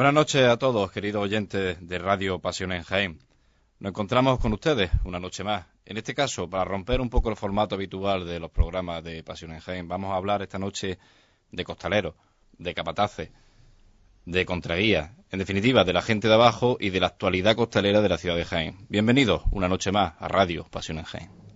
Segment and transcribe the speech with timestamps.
[0.00, 3.18] Buenas noches a todos, queridos oyentes de Radio Pasión en Jaén.
[3.80, 5.66] Nos encontramos con ustedes una noche más.
[5.84, 9.52] En este caso, para romper un poco el formato habitual de los programas de Pasión
[9.52, 10.98] en Jaén, vamos a hablar esta noche
[11.52, 12.14] de costaleros,
[12.56, 13.28] de capataces,
[14.24, 18.08] de contraguías, en definitiva, de la gente de abajo y de la actualidad costalera de
[18.08, 18.86] la ciudad de Jaén.
[18.88, 21.49] Bienvenidos una noche más a Radio Pasión en Jaén.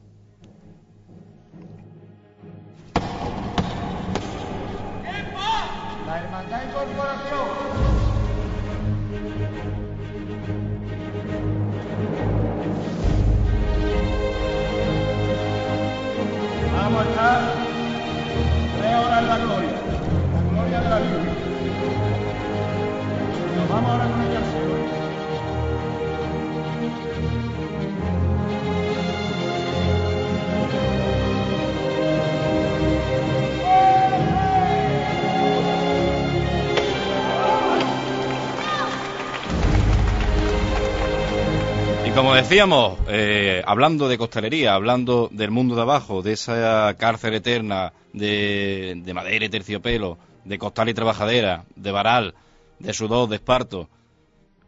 [42.25, 47.92] Como decíamos, eh, hablando de costalería, hablando del mundo de abajo, de esa cárcel eterna
[48.14, 52.34] de, de madera y terciopelo, de costal y trabajadera, de varal,
[52.78, 53.91] de sudor, de esparto,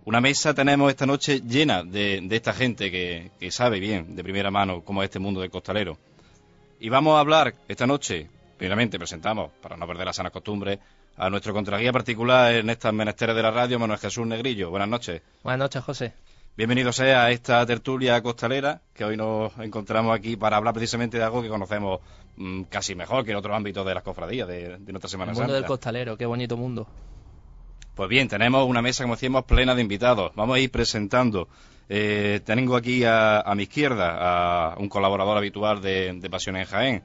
[0.05, 4.51] una mesa tenemos esta noche llena de, de esta gente que, sabe bien, de primera
[4.51, 5.97] mano, cómo es este mundo del costalero.
[6.79, 10.79] Y vamos a hablar esta noche, primeramente presentamos, para no perder las sanas costumbres,
[11.17, 14.69] a nuestro contraguía particular en estas menesteres de la radio, Manuel Jesús Negrillo.
[14.69, 15.23] Buenas noches.
[15.43, 16.13] Buenas noches, José.
[16.57, 21.25] Bienvenido sea a esta tertulia costalera, que hoy nos encontramos aquí para hablar precisamente de
[21.25, 22.01] algo que conocemos
[22.37, 25.35] mm, casi mejor que en otros ámbitos de las cofradías de, de nuestra Semana El
[25.35, 25.55] mundo Santa.
[25.55, 26.87] del costalero, qué bonito mundo.
[27.95, 30.33] Pues bien, tenemos una mesa, como decíamos, plena de invitados.
[30.35, 31.49] Vamos a ir presentando.
[31.91, 36.65] Eh, tengo aquí a, a mi izquierda a un colaborador habitual de, de Pasión en
[36.65, 37.03] Jaén.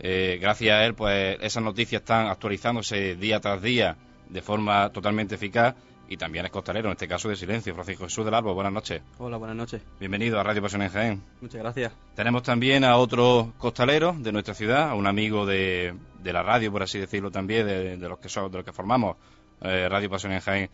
[0.00, 3.96] Eh, gracias a él, pues esas noticias están actualizándose día tras día
[4.30, 5.74] de forma totalmente eficaz
[6.08, 7.74] y también es costalero, en este caso de silencio.
[7.74, 9.02] Francisco Jesús del Árbol, buenas noches.
[9.18, 9.82] Hola, buenas noches.
[10.00, 11.22] Bienvenido a Radio Pasión en Jaén.
[11.40, 11.92] Muchas gracias.
[12.14, 16.72] Tenemos también a otro costalero de nuestra ciudad, a un amigo de, de la radio,
[16.72, 19.16] por así decirlo también, de, de los que son, de los que formamos
[19.60, 20.70] eh, Radio Pasión en Jaén,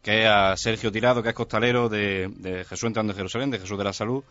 [0.00, 3.58] que es a Sergio Tirado, que es costalero de, de Jesús entrando en Jerusalén, de
[3.58, 4.22] Jesús de la Salud,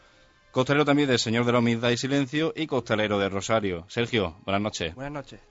[0.52, 3.86] costalero también del Señor de la Humildad y Silencio y costalero de Rosario.
[3.90, 4.96] Sergio, buenas noches.
[4.96, 5.42] Buenas noches.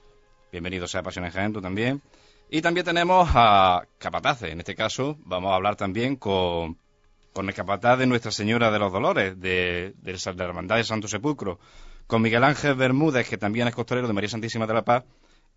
[0.50, 2.00] Bienvenido sea a Pasión en Jaén, tú también.
[2.54, 4.52] Y también tenemos a Capataces.
[4.52, 6.78] En este caso vamos a hablar también con,
[7.32, 11.08] con el capataz de Nuestra Señora de los Dolores, de, de la Hermandad de Santo
[11.08, 11.58] Sepulcro,
[12.06, 15.02] con Miguel Ángel Bermúdez, que también es costalero de María Santísima de la Paz,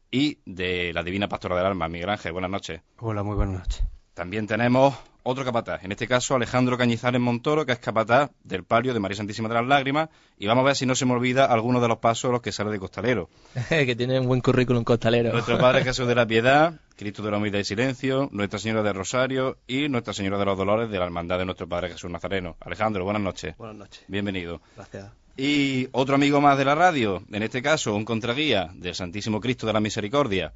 [0.09, 1.88] y de la Divina Pastora del Alma.
[1.88, 2.81] Miguel Ángel, buenas noches.
[2.97, 3.84] Hola, muy buenas noches.
[4.16, 4.96] También tenemos
[5.29, 9.17] otro capataz, en este caso Alejandro Cañizares Montoro, que es capataz del palio de María
[9.17, 10.07] Santísima de las Lágrimas,
[10.39, 12.41] y vamos a ver si no se me olvida alguno de los pasos a los
[12.41, 13.29] que sale de costalero.
[13.69, 15.33] que tiene un buen currículum costalero.
[15.33, 18.95] Nuestro Padre Jesús de la Piedad, Cristo de la Humildad y Silencio, Nuestra Señora del
[18.95, 22.55] Rosario y Nuestra Señora de los Dolores de la Hermandad de nuestro Padre Jesús Nazareno.
[22.61, 23.57] Alejandro, buenas noches.
[23.57, 24.05] Buenas noches.
[24.07, 24.61] Bienvenido.
[24.77, 25.11] Gracias.
[25.39, 29.67] Y otro amigo más de la radio, en este caso un contraguía del Santísimo Cristo
[29.67, 30.53] de la Misericordia,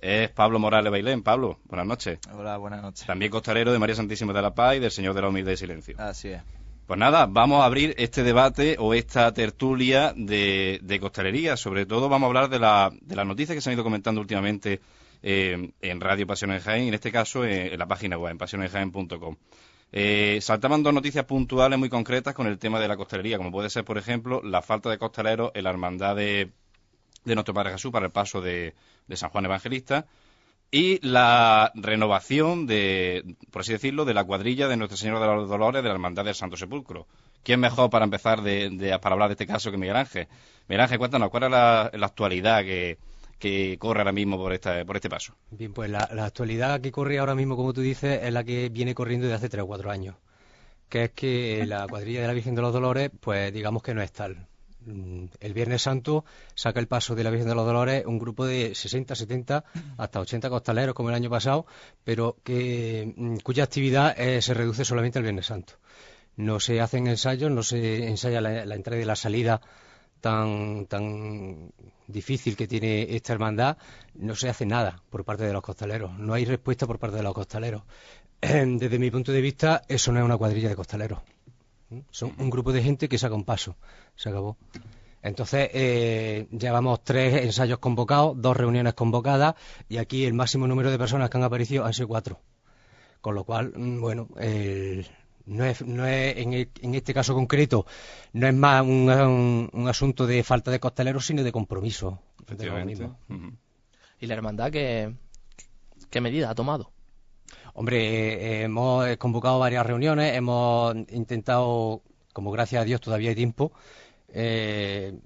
[0.00, 1.22] es Pablo Morales Bailén.
[1.22, 2.18] Pablo, buenas noches.
[2.32, 3.06] Hola, buenas noches.
[3.06, 5.56] También costalero de María Santísima de la Paz y del Señor de la Humildad y
[5.56, 5.94] Silencio.
[5.98, 6.42] Así es.
[6.86, 11.56] Pues nada, vamos a abrir este debate o esta tertulia de, de costalería.
[11.56, 14.20] Sobre todo vamos a hablar de, la, de las noticias que se han ido comentando
[14.20, 14.80] últimamente
[15.22, 18.38] eh, en Radio Pasión en Jaén, en este caso eh, en la página web, en
[18.38, 19.36] pasionenjaén.com.
[19.92, 23.70] Eh, saltaban dos noticias puntuales muy concretas con el tema de la costalería, como puede
[23.70, 26.50] ser, por ejemplo, la falta de costaleros en la hermandad de,
[27.24, 28.74] de nuestro Padre Jesús para el paso de,
[29.14, 30.06] San Juan Evangelista
[30.70, 35.48] y la renovación de, por así decirlo, de la cuadrilla de Nuestra Señora de los
[35.48, 37.06] Dolores de la Hermandad del Santo Sepulcro.
[37.42, 40.28] ¿Quién mejor para empezar de, de- para hablar de este caso que Miguel Ángel?
[40.68, 42.98] Miguel Ángel, cuéntanos, ¿cuál es la, actualidad que,
[43.38, 45.34] que corre ahora mismo por, esta, por este paso?
[45.50, 48.68] Bien, pues la, la actualidad que corre ahora mismo, como tú dices, es la que
[48.68, 50.16] viene corriendo desde hace tres o cuatro años.
[50.88, 54.02] Que es que la cuadrilla de la Virgen de los Dolores, pues digamos que no
[54.02, 54.46] es tal.
[54.86, 58.46] Mm, El Viernes Santo saca el paso de la Virgen de los Dolores un grupo
[58.46, 59.64] de 60, 70,
[59.98, 61.66] hasta 80 costaleros como el año pasado,
[62.04, 65.74] pero que, mm, cuya actividad eh, se reduce solamente al Viernes Santo.
[66.36, 69.60] No se hacen ensayos, no se ensaya la, entrada y la salida
[70.20, 71.72] tan, tan
[72.06, 73.76] difícil que tiene esta hermandad,
[74.14, 76.18] no se hace nada por parte de los costaleros.
[76.18, 77.82] No hay respuesta por parte de los costaleros.
[78.40, 81.20] Desde mi punto de vista, eso no es una cuadrilla de costaleros.
[82.10, 83.76] Son un grupo de gente que saca un paso.
[84.16, 84.56] Se acabó.
[85.22, 89.54] Entonces, eh, llevamos tres ensayos convocados, dos reuniones convocadas,
[89.88, 92.40] y aquí el máximo número de personas que han aparecido han sido cuatro.
[93.20, 95.06] Con lo cual, mm, bueno, el-
[95.46, 97.84] no es, no es en, e- en este caso concreto,
[98.32, 102.18] no es más un, un- un asunto de falta de costaleros, sino de compromiso.
[102.56, 102.64] de.
[104.20, 105.12] ¿Y la hermandad qué,
[106.08, 106.92] qué medida ha tomado?
[107.80, 112.02] Hombre, eh, hemos convocado varias reuniones, hemos intentado,
[112.34, 113.72] como gracias a Dios todavía hay tiempo,
[114.28, 115.18] eh,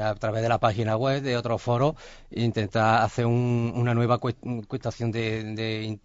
[0.00, 1.96] a través de la página web, de otros foros,
[2.30, 5.98] intentar hacer una nueva cuestación de,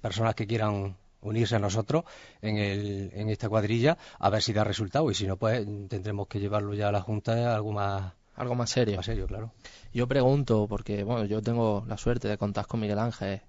[0.00, 2.04] personas que quieran unirse a nosotros
[2.40, 5.10] en, en esta cuadrilla, a ver si da resultado.
[5.10, 8.70] Y si no, pues tendremos que llevarlo ya a la Junta algo más, algo más
[8.70, 8.96] serio.
[8.96, 9.52] Más serio, claro.
[9.92, 13.42] Yo pregunto, porque bueno, yo tengo la suerte de contar con Miguel Ángel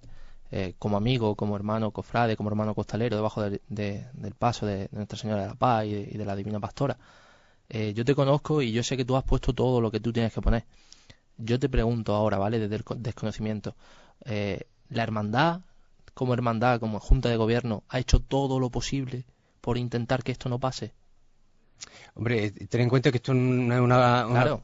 [0.56, 5.42] eh, como amigo, como hermano cofrade, como hermano costalero, debajo del paso de, Nuestra Señora
[5.42, 6.96] de la Paz y de la Divina Pastora.
[7.70, 10.14] Eh, yo te conozco y yo sé que tú has puesto todo lo que tú
[10.14, 10.66] tienes que poner.
[11.38, 12.60] Yo te pregunto ahora, ¿vale?
[12.60, 13.76] Desde el desconocimiento.
[14.26, 15.62] Eh, ¿La hermandad,
[16.14, 19.26] como hermandad, como junta de gobierno, ha hecho todo lo posible
[19.60, 20.94] por intentar que esto no pase?
[22.14, 24.60] Hombre, ten en cuenta que esto no es una, una,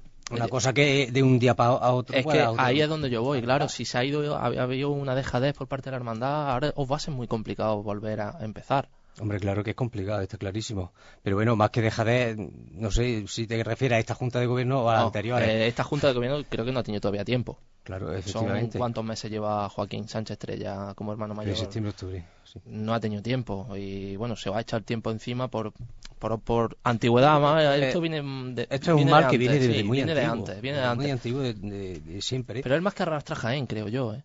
[0.50, 2.16] cosa que de un día para otro.
[2.16, 3.70] Es que ahí es donde yo voy, claro.
[3.70, 6.92] Si se ha ido, ha habido una dejadez por parte de la hermandad, ahora os
[6.92, 8.90] va a ser muy complicado volver a empezar.
[9.19, 10.94] Hombre, claro que es complicado, está clarísimo.
[11.23, 14.45] Pero bueno, más que dejar de, no sé si te refieres a esta Junta de
[14.45, 15.41] Gobierno o a la anterior.
[15.41, 17.59] Eh, esta Junta de Gobierno creo que no ha tenido todavía tiempo.
[17.83, 18.73] Claro, efectivamente.
[18.73, 21.53] Son cuántos meses lleva Joaquín Sánchez Estrella como hermano mayor.
[21.53, 22.25] De septiembre, octubre.
[22.65, 25.73] No ha tenido tiempo y bueno, se va a echar tiempo encima por,
[26.19, 27.39] por, por antigüedad.
[27.39, 27.63] Más.
[27.63, 28.21] Eh, esto viene
[28.53, 30.15] de, Esto es un mal que viene de, muy viene antiguo.
[30.15, 30.61] de antes.
[30.61, 31.03] Viene de antes.
[31.03, 32.61] Muy antiguo de, siempre.
[32.61, 34.13] Pero es más que arrastra Jaén, creo yo.
[34.13, 34.23] ¿eh?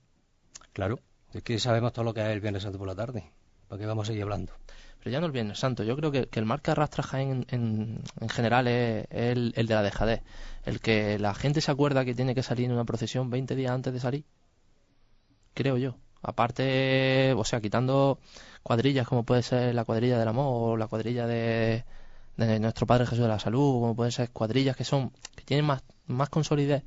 [0.73, 1.01] Claro,
[1.33, 3.25] es que sabemos todo lo que es el Viernes Santo por la tarde.
[3.69, 4.53] ¿Para qué vamos a seguir hablando?
[5.05, 5.83] pero ya no el Santo.
[5.85, 9.83] Yo creo que, el mal que arrastra Jaén en, en, general es, el, de la
[9.83, 10.23] dejadez.
[10.65, 13.73] El que la gente se acuerda que tiene que salir en una procesión 20 días
[13.73, 14.25] antes de salir.
[15.53, 15.97] Creo yo.
[16.23, 18.19] Aparte, o sea, quitando
[18.63, 21.85] cuadrillas como puede ser la cuadrilla del amor o la cuadrilla de,
[22.39, 25.83] nuestro Padre Jesús de la Salud, como pueden ser cuadrillas que son que tienen más,
[26.07, 26.83] más consolidez.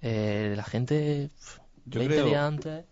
[0.00, 1.30] Eh, la gente
[1.88, 2.26] yo creo,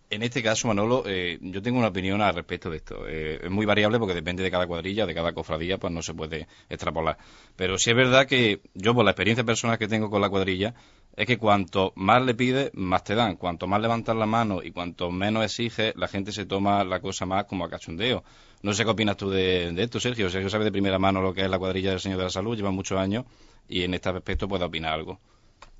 [0.09, 3.09] en este caso, Manolo, eh, yo tengo una opinión al respecto de esto.
[3.09, 6.15] Eh, es muy variable porque depende de cada cuadrilla, de cada cofradía, pues no se
[6.15, 7.19] puede extrapolar.
[7.57, 10.75] Pero sí es verdad que yo, por la experiencia personal que tengo con la cuadrilla,
[11.17, 13.35] es que cuanto más le pides, más te dan.
[13.35, 17.27] Cuanto más levantas la mano y cuanto menos exige, la gente se toma la cosa
[17.27, 18.23] más como a cachondeo.
[18.63, 20.31] No sé qué opinas tú de, esto, Sergio.
[20.31, 22.57] Sergio sabe de primera mano lo que es la cuadrilla del Señor de la Salud,
[22.57, 23.25] lleva muchos años
[23.69, 25.19] y en este aspecto puede opinar algo.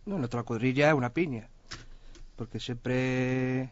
[0.05, 1.49] No, nuestra cuadrilla es una piña
[2.37, 3.71] porque siempre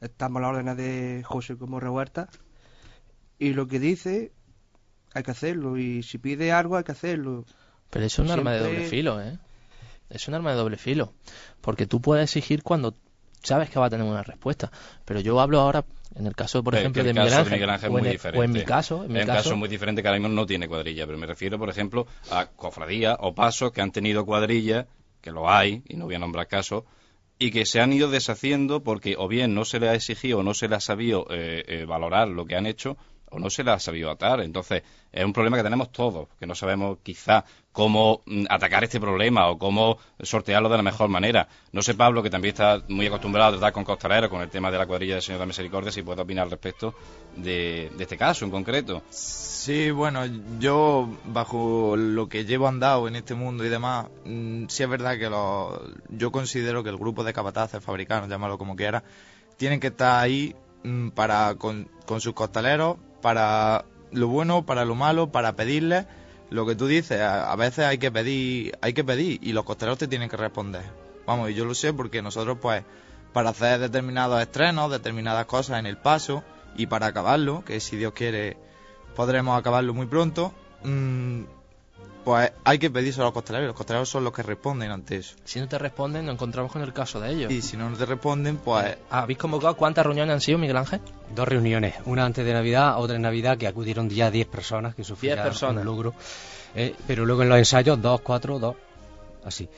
[0.00, 2.28] estamos a la orden de José como revuelta
[3.38, 4.32] y lo que dice
[5.14, 7.44] hay que hacerlo y si pide algo hay que hacerlo.
[7.90, 9.38] Pero es un arma de doble filo, ¿eh?
[10.08, 11.12] Es un arma de doble filo,
[11.60, 12.94] porque tú puedes exigir cuando
[13.42, 14.70] sabes que va a tener una respuesta,
[15.04, 15.84] pero yo hablo ahora
[16.14, 19.12] en el caso, por ejemplo, de Miguel, Ángel, o, en, o, en, mi caso, en
[19.12, 21.70] mi un caso muy diferente que ahora mismo no tiene cuadrilla, pero me refiero, por
[21.70, 24.86] ejemplo, a cofradías o pasos que han tenido cuadrilla,
[25.20, 26.84] que lo hay, y no voy a nombrar casos,
[27.42, 30.42] y que se han ido deshaciendo porque o bien no se le ha exigido o
[30.44, 32.96] no se le ha sabido eh, eh, valorar lo que han hecho
[33.30, 34.40] o no se le ha sabido atar.
[34.42, 39.00] Entonces, es un problema que tenemos todos, que no sabemos quizá cómo mm, atacar este
[39.00, 41.48] problema o cómo sortearlo de la mejor manera.
[41.72, 44.70] No sé, Pablo, que también está muy acostumbrado a tratar con costaleros, con el tema
[44.70, 46.94] de la cuadrilla del Señor de Misericordia, si puede opinar al respecto
[47.36, 49.02] de, este caso en concreto.
[49.10, 50.22] Sí, bueno,
[50.58, 55.18] yo bajo lo que llevo andado en este mundo y demás, mm, sí es verdad
[55.18, 55.30] que
[56.10, 59.02] yo considero que el grupo de capataces, fabricanos, llámalo como quiera,
[59.56, 61.88] tienen que estar ahí mm, para con
[62.18, 66.06] sus costaleros para lo bueno, para lo malo, para pedirle
[66.52, 67.20] lo que tú dices.
[67.20, 70.82] A, veces hay que pedir, hay que pedir y los costeros te tienen que responder.
[71.26, 72.84] Vamos, y yo lo sé porque nosotros pues
[73.32, 76.44] para hacer determinados estrenos, determinadas cosas en el paso
[76.76, 78.56] y para acabarlo, que si Dios quiere
[79.16, 80.52] podremos acabarlo muy pronto,
[80.84, 81.42] mmm,
[82.24, 83.68] pues hay que pedirse a los costaleros.
[83.68, 85.36] Los costaleros son los que responden ante eso.
[85.44, 87.52] Si no te responden, nos encontramos con el caso de ellos.
[87.52, 88.96] Y si no te responden, pues...
[89.10, 91.00] ¿Habéis convocado cuántas reuniones han sido, Miguel Ángel?
[91.34, 91.94] Dos reuniones.
[92.06, 95.84] Una antes de Navidad, otra en Navidad, que acudieron ya 10 personas, que sufrieron un
[95.84, 96.14] logro.
[96.74, 98.76] Eh, pero luego en los ensayos, dos, cuatro, dos.
[99.44, 99.68] Así.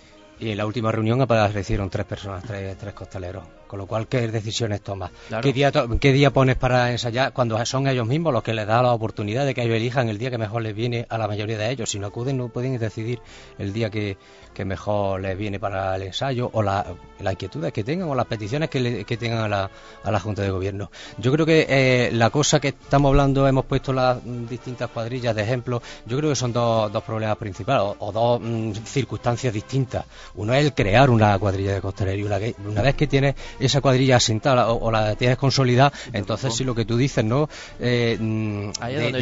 [0.41, 3.45] Y en la última reunión aparecieron tres personas, tres, tres costaleros.
[3.75, 5.11] Con lo cual, ¿qué decisiones tomas?
[5.43, 8.81] ¿Qué, día ¿Qué día pones para ensayar cuando son ellos mismos los que les da
[8.81, 11.59] la oportunidad de que ellos elijan el día que mejor les viene a la mayoría
[11.59, 11.91] de ellos?
[11.91, 13.19] Si no acuden, no pueden decidir
[13.59, 14.17] el día que,
[14.65, 16.87] mejor les viene para el ensayo o la,
[17.19, 19.71] las inquietudes que tengan o las peticiones que, que tengan a la,
[20.05, 20.93] a la Junta de Gobierno.
[21.19, 25.43] Yo creo que eh, la cosa que estamos hablando, hemos puesto las distintas cuadrillas de
[25.43, 30.05] ejemplo, yo creo que son dos, dos problemas principales o, dos mm, circunstancias distintas.
[30.37, 32.27] Uno es el crear una cuadrilla de costalería.
[32.27, 32.39] Una,
[32.71, 33.35] una vez que tienes
[33.67, 37.49] esa cuadrilla asentada o, la tienes consolidada, entonces sí lo que tú dices, ¿no?
[37.81, 39.13] Eh, mm, de,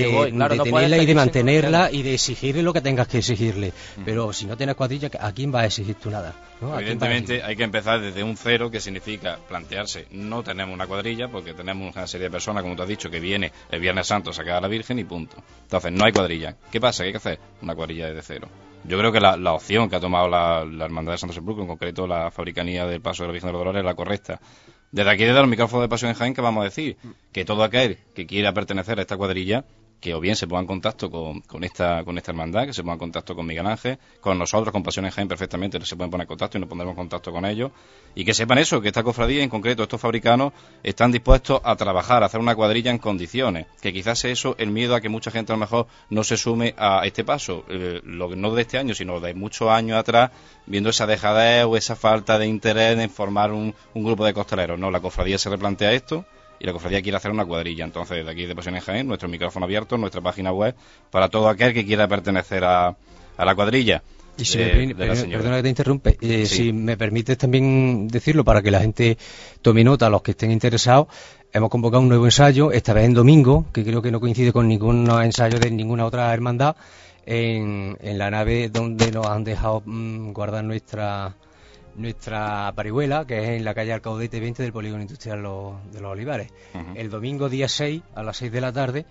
[0.65, 3.73] tenerla y de mantenerla y de exigirle lo que tengas que exigirle.
[4.05, 6.35] Pero si no tienes cuadrilla, ¿a quién va a exigir tú nada?
[6.61, 11.55] Evidentemente hay que empezar desde un cero, que significa plantearse, no tenemos una cuadrilla, porque
[11.55, 14.33] tenemos una serie de personas, como tú has dicho, que viene el Viernes Santo a
[14.33, 15.37] sacar a la Virgen y punto.
[15.65, 16.57] Entonces no hay cuadrilla.
[16.71, 17.03] ¿Qué pasa?
[17.03, 17.39] ¿Qué hay que hacer?
[17.63, 18.49] Una cuadrilla desde cero.
[18.85, 22.07] Yo creo que la, opción que ha tomado la, Hermandad de Santo Sepulcro, en concreto
[22.07, 24.41] la Fabricanía del Paso de la Virgen de los Dolores, es la correcta.
[24.91, 26.97] Desde aquí, desde los micrófonos de Pasión en Jaén, que vamos a decir?
[27.33, 29.65] Que todo aquel que quiera pertenecer a esta cuadrilla
[30.03, 32.83] que o bien se ponga en contacto con, con, esta, con esta hermandad, que se
[32.83, 36.25] ponga en contacto con Miguel Ángel, con nosotros, con Pasiones Jaén perfectamente, se pueden poner
[36.25, 37.71] en contacto y nos pondremos en contacto con ellos.
[38.17, 42.25] Y que sepan eso, que esta cofradía, en concreto estos fabricanos, están dispuestos a trabajar,
[42.25, 43.67] a hacer una cuadrilla en condiciones.
[43.81, 46.75] Que quizás eso el miedo a que mucha gente a lo mejor no se sume
[46.77, 47.65] a este paso.
[47.69, 50.33] Eh, no de este año, sino de muchos años atrás,
[50.67, 54.81] viendo esa dejadez o esa falta de interés en formar un, un grupo de costaleros.
[54.81, 56.27] No, la cofradía se replantea esto
[56.63, 57.85] y la cofradía quiere hacer una cuadrilla.
[57.85, 60.77] Entonces, de aquí de Pasiones Jaén, nuestro micrófono abierto, nuestra página web,
[61.11, 62.97] para todo aquel que quiera pertenecer a,
[63.37, 64.03] la cuadrilla.
[64.39, 68.71] Y si me, perdona que te interrumpe, eh, si me permites también decirlo para que
[68.71, 69.19] la gente
[69.61, 71.09] tome nota, los que estén interesados,
[71.53, 74.69] hemos convocado un nuevo ensayo, esta vez en domingo, que creo que no coincide con
[74.69, 76.77] ningún ensayo de ninguna otra hermandad,
[77.27, 81.35] en, en la nave donde nos han dejado mm, guardar nuestra
[81.97, 86.53] nuestra parihuela, que es en la calle Alcaudete 20 del Polígono Industrial de los Olivares.
[86.95, 89.07] El domingo día 6 a las 6 de la tarde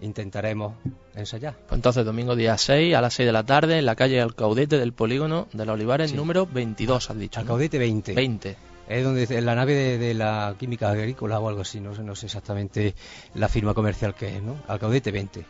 [0.00, 0.74] intentaremos
[1.14, 1.54] ensayar.
[1.54, 4.78] Pues entonces, domingo día 6 a las 6 de la tarde en la calle Alcaudete
[4.78, 7.40] del Polígono de los Olivares, número 22, has dicho.
[7.40, 8.14] Alcaudete 20.
[8.14, 8.56] 20.
[8.88, 12.26] Es donde en la nave de, la química agrícola o algo así, no, no sé
[12.26, 12.94] exactamente
[13.34, 14.56] la firma comercial que es, ¿no?
[14.66, 15.44] Alcaudete 20.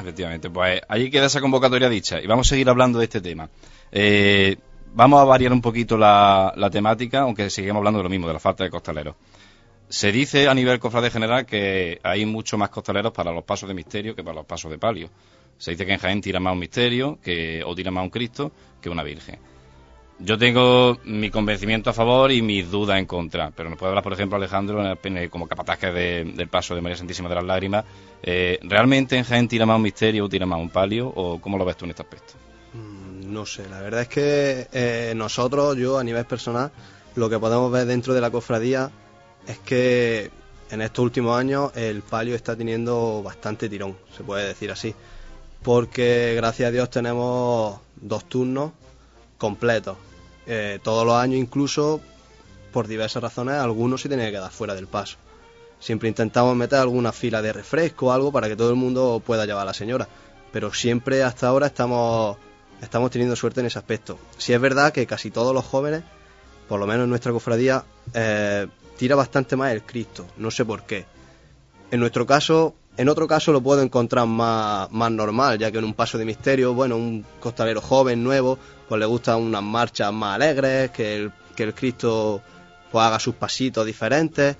[0.00, 3.48] Efectivamente, pues ahí queda esa convocatoria dicha y vamos a seguir hablando de este tema.
[3.90, 4.56] Eh,
[4.94, 8.40] vamos a variar un poquito la, temática, aunque seguimos hablando de lo mismo, de la
[8.40, 9.16] falta de costaleros.
[9.88, 13.74] Se dice a nivel cofrade general que hay mucho más costaleros para los pasos de
[13.74, 15.08] misterio que para los pasos de palio.
[15.56, 18.52] Se dice que en Jaén tira más un misterio que, o tira más un Cristo
[18.80, 19.38] que una Virgen.
[20.20, 24.02] Yo tengo mi convencimiento a favor y mis dudas en contra, pero nos puede hablar,
[24.02, 24.82] por ejemplo, Alejandro,
[25.30, 27.84] como capataz del paso de María Santísima de las Lágrimas.
[28.22, 31.06] Eh, ¿Realmente en Jaén tira más un misterio o tira más un palio?
[31.08, 32.34] ¿O cómo lo ves tú en este aspecto?
[33.28, 36.70] No sé, la verdad es que eh, nosotros, yo a nivel personal,
[37.14, 38.90] lo que podemos ver dentro de la cofradía
[39.46, 40.30] es que
[40.70, 44.94] en estos últimos años el palio está teniendo bastante tirón, se puede decir así,
[45.62, 48.72] porque gracias a Dios tenemos dos turnos
[49.36, 49.96] completos.
[50.46, 52.00] Eh, todos los años incluso,
[52.72, 55.16] por diversas razones, algunos se tienen que quedar fuera del paso.
[55.80, 59.46] Siempre intentamos meter alguna fila de refresco o algo para que todo el mundo pueda
[59.46, 60.08] llevar a la señora,
[60.52, 62.36] pero siempre hasta ahora estamos
[62.82, 64.18] estamos teniendo suerte en ese aspecto.
[64.36, 66.02] Si es verdad que casi todos los jóvenes,
[66.68, 68.66] por lo menos en nuestra cofradía, eh,
[68.96, 71.06] tira bastante más el Cristo, no sé por qué.
[71.90, 75.84] En nuestro caso, en otro caso lo puedo encontrar más, más normal, ya que en
[75.84, 78.58] un paso de misterio, bueno, un costalero joven, nuevo,
[78.88, 82.42] pues le gustan unas marchas más alegres, que el, que el Cristo
[82.90, 84.56] pues haga sus pasitos diferentes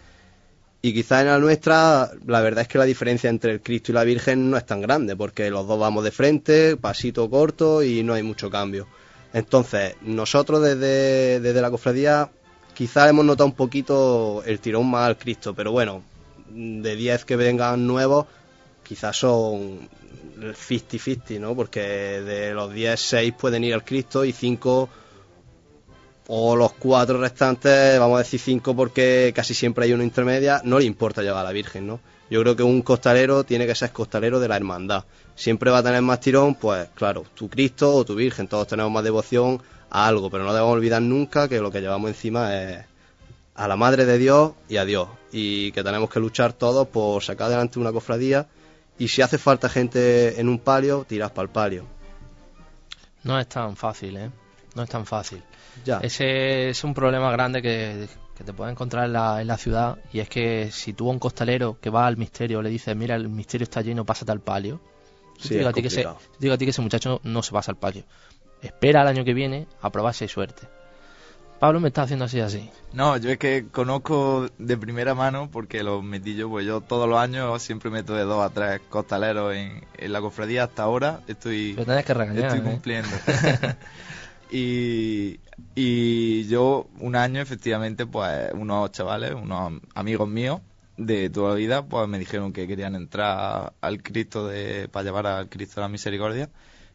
[0.80, 3.94] y quizás en la nuestra, la verdad es que la diferencia entre el Cristo y
[3.94, 8.02] la Virgen no es tan grande, porque los dos vamos de frente, pasito corto y
[8.04, 8.86] no hay mucho cambio.
[9.32, 12.30] Entonces, nosotros desde, desde la cofradía
[12.74, 16.04] quizás hemos notado un poquito el tirón más al Cristo, pero bueno,
[16.48, 18.26] de 10 que vengan nuevos,
[18.84, 19.88] quizás son
[20.38, 21.56] 50-50, ¿no?
[21.56, 24.88] Porque de los 10, 6 pueden ir al Cristo y 5
[26.30, 30.78] o los cuatro restantes, vamos a decir cinco porque casi siempre hay una intermedia, no
[30.78, 32.00] le importa llevar a la Virgen, ¿no?
[32.30, 35.04] Yo creo que un costalero tiene que ser costalero de la hermandad.
[35.34, 38.92] Siempre va a tener más tirón, pues claro, tu Cristo o tu Virgen, todos tenemos
[38.92, 42.84] más devoción a algo, pero no debemos olvidar nunca que lo que llevamos encima es
[43.54, 47.22] a la Madre de Dios y a Dios, y que tenemos que luchar todos por
[47.22, 48.46] sacar adelante una cofradía,
[48.98, 51.86] y si hace falta gente en un palio, tiras para el palio.
[53.24, 54.30] No es tan fácil, ¿eh?
[54.74, 55.42] No es tan fácil.
[56.02, 58.08] Ese es un problema grande que,
[58.44, 61.18] te puede encontrar en la, en la, ciudad y es que si tú a un
[61.18, 64.80] costalero que va al misterio le dices, mira, el misterio está lleno, pásate al palio.
[65.48, 66.06] digo, a ti que ese,
[66.38, 68.04] digo a ti que ese muchacho no se pasa al palio.
[68.62, 70.68] Espera al año que viene a probarse y suerte.
[71.58, 72.70] Pablo me está haciendo así así.
[72.92, 77.08] No, yo es que conozco de primera mano porque los metí yo, pues yo todos
[77.08, 79.82] los años siempre meto de dos a tres costaleros en,
[80.12, 81.20] la cofradía hasta ahora.
[81.26, 83.76] Estoy, que estoy ¿eh?
[84.50, 85.40] Y,
[85.74, 90.60] y yo un año efectivamente pues unos chavales, unos amigos míos
[90.96, 95.26] de toda la vida pues me dijeron que querían entrar al Cristo de para llevar
[95.26, 96.50] al Cristo de la Misericordia.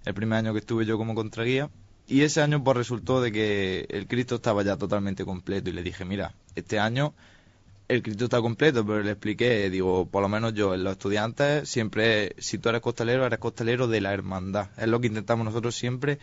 [0.06, 1.70] El primer año que estuve yo como contraguía
[2.08, 5.84] Y ese año pues resultó de que el Cristo estaba ya totalmente completo y le
[5.84, 7.14] dije, mira, este año
[7.88, 11.70] el Cristo está completo, pero le expliqué, digo, por lo menos yo, en los estudiantes,
[11.70, 14.70] siempre, si tú eres costalero, eres costalero de la hermandad.
[14.78, 16.18] Es lo que intentamos nosotros siempre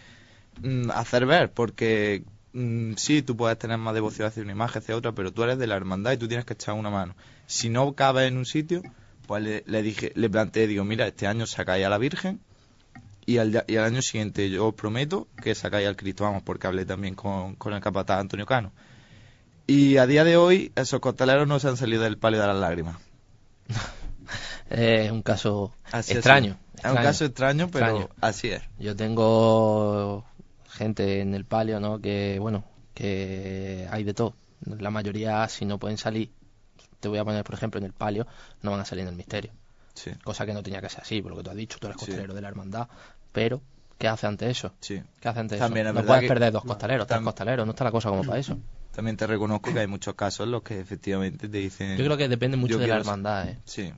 [0.94, 5.12] hacer ver, porque mm, sí, tú puedes tener más devoción hacia una imagen, hacia otra,
[5.12, 7.14] pero tú eres de la hermandad y tú tienes que echar una mano.
[7.46, 8.82] Si no cabes en un sitio,
[9.26, 12.40] pues le, le dije, le planteé, digo, mira, este año sacáis a la Virgen
[13.26, 16.66] y al, y al año siguiente yo os prometo que sacáis al Cristo, vamos, porque
[16.66, 18.72] hablé también con, con el capataz Antonio Cano.
[19.66, 22.56] Y a día de hoy, esos costaleros no se han salido del palio de las
[22.56, 22.96] lágrimas.
[24.70, 26.56] Es un caso Así es, extraño.
[26.78, 28.08] Es un caso extraño, pero Extraño.
[28.20, 28.62] así es.
[28.78, 30.24] Yo tengo
[30.80, 32.00] gente en el palio, ¿no?
[32.00, 34.34] Que, bueno, que hay de todo.
[34.64, 36.30] La mayoría, si no pueden salir,
[37.00, 38.26] te voy a poner, por ejemplo, en el palio,
[38.62, 39.52] no van a salir en el misterio.
[39.94, 41.86] Sí, Cosa que no tenía que ser así, por lo que tú has dicho, tú
[41.86, 42.06] eres Sí.
[42.06, 42.88] costalero de la hermandad.
[43.32, 43.60] Pero,
[43.98, 44.72] ¿qué hace ante eso?
[44.80, 45.02] sí.
[45.20, 45.98] ¿Qué hace ante También eso?
[45.98, 48.24] es No puedes que- perder dos costaleros, tres Tam- costaleros, no está la cosa como
[48.24, 48.56] para eso.
[48.92, 51.96] También te reconozco que hay muchos casos en los que efectivamente te dicen...
[51.98, 53.58] Yo creo que depende mucho de la ser- hermandad, ¿eh?
[53.64, 53.92] Sí,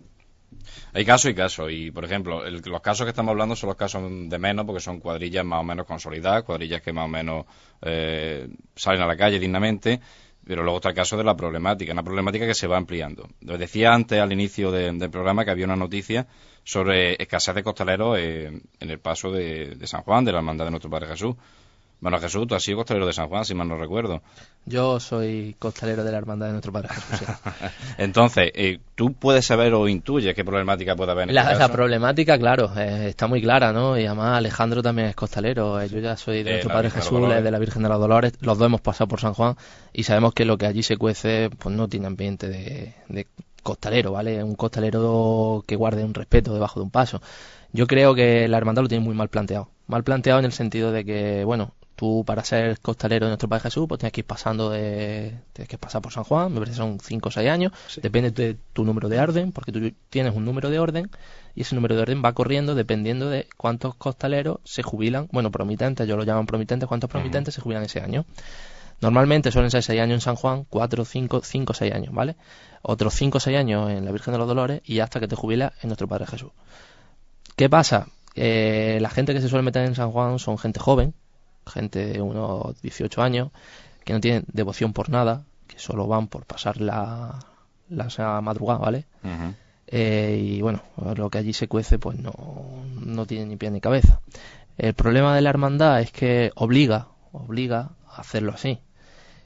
[0.92, 3.76] Hay casos y casos, y por ejemplo, el- los casos que estamos hablando son los
[3.76, 7.46] casos de menos porque son cuadrillas más o menos consolidadas, cuadrillas que más o menos
[7.82, 10.00] eh, salen a la calle dignamente,
[10.44, 13.28] pero luego está el caso de la problemática, una problemática que se va ampliando.
[13.40, 16.26] Les decía antes al inicio de- del programa que había una noticia
[16.64, 18.46] sobre escasez de costaleros eh,
[18.80, 21.34] en el paso de, de San Juan, de la hermandad de nuestro Padre Jesús.
[22.02, 24.22] Bueno, Jesús, tú has sido costalero de San Juan, si mal no recuerdo.
[24.66, 27.18] Yo soy costalero de la hermandad de nuestro Padre Jesús.
[27.20, 27.24] sí.
[27.98, 31.68] Entonces, eh, ¿tú puedes saber o intuyes qué problemática puede haber en La, este la
[31.70, 33.96] problemática, claro, eh, está muy clara, ¿no?
[33.96, 35.80] Y además Alejandro también es costalero.
[35.80, 38.32] eh, Yo ya soy de nuestro Padre Jesús, de la Virgen de los Dolores.
[38.40, 39.54] Los dos hemos pasado por San Juan
[39.92, 43.28] y sabemos que lo que allí se cuece, pues no tiene ambiente de, de
[43.62, 44.42] costalero, ¿vale?
[44.42, 47.22] Un costalero que guarde un respeto debajo de un paso.
[47.72, 49.68] Yo creo que la hermandad lo tiene muy mal planteado.
[49.86, 53.62] Mal planteado en el sentido de que, bueno, tú para ser costalero de nuestro Padre
[53.62, 55.38] Jesús, pues tienes que ir pasando de...
[55.52, 57.72] Tienes que pasar por San Juan, me parece que son 5 o 6 años.
[58.02, 61.10] Depende de tu número de orden, porque tú tienes un número de orden
[61.54, 66.08] y ese número de orden va corriendo dependiendo de cuántos costaleros se jubilan, bueno, promitentes,
[66.08, 68.24] yo lo llaman promitentes, cuántos promitentes se jubilan ese año.
[69.00, 72.34] Normalmente suelen ser 6 años en San Juan, 4, 5, 5, 6 años, ¿vale?
[72.82, 75.36] Otros 5 o 6 años en la Virgen de los Dolores y hasta que te
[75.36, 76.50] jubilas en nuestro Padre Jesús.
[77.54, 78.08] ¿Qué pasa?
[78.34, 81.14] Eh, la gente que se suele meter en San Juan son gente joven,
[81.66, 83.50] gente de unos 18 años,
[84.04, 87.38] que no tienen devoción por nada, que solo van por pasar la,
[87.88, 89.06] la madrugada, ¿vale?
[89.86, 90.82] Eh, y bueno,
[91.16, 92.32] lo que allí se cuece pues no,
[93.00, 94.20] no tiene ni pie ni cabeza.
[94.78, 98.80] El problema de la hermandad es que obliga, obliga a hacerlo así.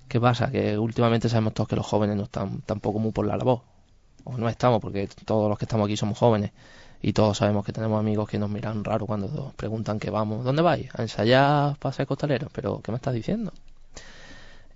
[0.09, 0.50] ¿Qué pasa?
[0.50, 3.62] Que últimamente sabemos todos que los jóvenes no están tampoco muy por la labor.
[4.24, 6.52] O no estamos, porque todos los que estamos aquí somos jóvenes.
[7.03, 10.45] Y todos sabemos que tenemos amigos que nos miran raro cuando nos preguntan que vamos.
[10.45, 10.89] ¿Dónde vais?
[10.95, 12.49] A ensayar para ser costalero.
[12.53, 13.53] Pero, ¿qué me estás diciendo?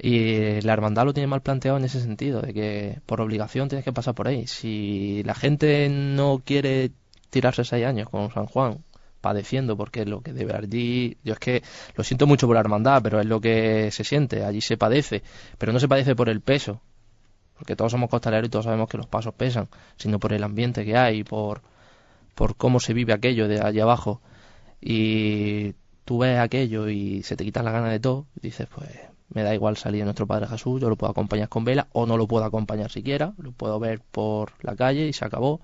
[0.03, 3.85] Y la hermandad lo tiene mal planteado en ese sentido, de que por obligación tienes
[3.85, 4.47] que pasar por ahí.
[4.47, 6.93] Si la gente no quiere
[7.29, 8.79] tirarse seis años con San Juan
[9.21, 11.63] padeciendo, porque es lo que debe allí, yo es que
[11.95, 15.23] lo siento mucho por la hermandad, pero es lo que se siente, allí se padece,
[15.59, 16.81] pero no se padece por el peso,
[17.59, 20.85] porque todos somos costaleros y todos sabemos que los pasos pesan, sino por el ambiente
[20.87, 21.61] que hay, por,
[22.35, 24.21] por cómo se vive aquello de allá abajo.
[24.81, 28.89] Y tú ves aquello y se te quitan las ganas de todo, dices, pues
[29.29, 32.07] me da igual salir a nuestro Padre Jesús, yo lo puedo acompañar con vela o
[32.07, 35.61] no lo puedo acompañar siquiera, lo puedo ver por la calle y se acabó.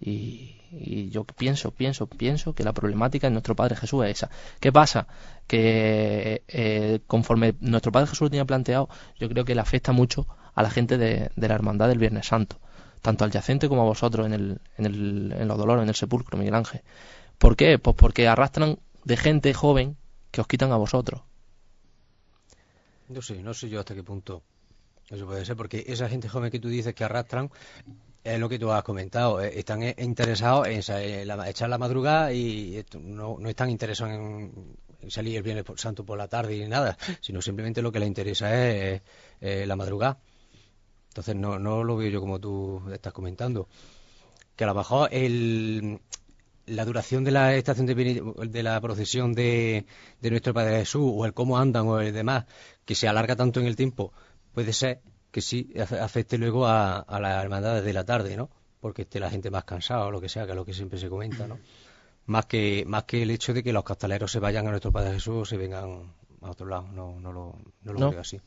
[0.00, 4.30] Y, y yo pienso, pienso, pienso que la problemática en nuestro Padre Jesús es esa.
[4.60, 5.06] ¿Qué pasa?
[5.46, 10.26] Que eh, conforme nuestro Padre Jesús lo tenía planteado, yo creo que le afecta mucho
[10.54, 12.56] a la gente de, de la hermandad del Viernes Santo,
[13.04, 15.94] tanto al yacente como a vosotros en, el, en, el, en los dolores, en el
[15.94, 16.80] sepulcro, Miguel Ángel.
[17.38, 17.78] ¿Por qué?
[17.78, 19.96] Pues porque arrastran de gente joven
[20.32, 21.22] que os quitan a vosotros.
[23.08, 24.42] No sé, no sé yo hasta qué punto
[25.10, 27.50] eso puede ser, porque esa gente joven que tú dices que arrastran,
[28.24, 32.32] es lo que tú has comentado, eh, están eh, interesados en, la- echar la madrugada
[32.32, 34.76] y no, no están interesados en,
[35.08, 38.48] salir el Viernes Santo por la tarde ni nada, sino simplemente lo que les interesa
[38.66, 39.02] es
[39.40, 40.18] eh, la madrugada.
[41.14, 43.68] Entonces no, no lo veo yo como tú estás comentando.
[44.56, 46.00] Que a lo mejor el,
[46.66, 47.94] la duración de la estación de,
[48.48, 49.86] de la procesión de,
[50.20, 52.46] de nuestro Padre Jesús o el cómo andan o el demás
[52.84, 54.12] que se alarga tanto en el tiempo
[54.52, 58.50] puede ser que sí afe- afecte luego a, a las hermandades de la tarde no
[58.80, 60.98] porque esté la gente más cansada o lo que sea que es lo que siempre
[60.98, 61.58] se comenta no
[62.26, 65.12] más que más que el hecho de que los costaleros se vayan a nuestro Padre
[65.14, 68.10] Jesús o se vengan a otro lado no no lo, no lo No.
[68.10, 68.40] veo así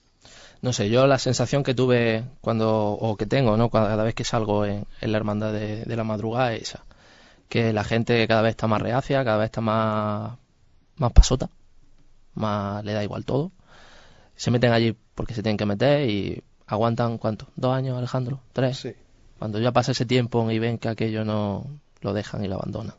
[0.62, 3.69] No sé, yo la sensación que tuve cuando, o que tengo, ¿no?
[3.69, 6.84] Cada vez que salgo en, en la hermandad de, de la madrugada es esa.
[7.49, 10.38] Que la gente cada vez está más reacia, cada vez está más,
[10.97, 11.49] más pasota.
[12.34, 13.51] más le da igual todo.
[14.36, 17.47] Se meten allí porque se tienen que meter y aguantan, ¿cuánto?
[17.56, 18.39] ¿Dos años, Alejandro?
[18.53, 18.77] ¿Tres?
[18.77, 18.93] Sí.
[19.39, 21.65] Cuando ya pasa ese tiempo y ven que aquello no
[22.01, 22.95] lo dejan y lo abandonan.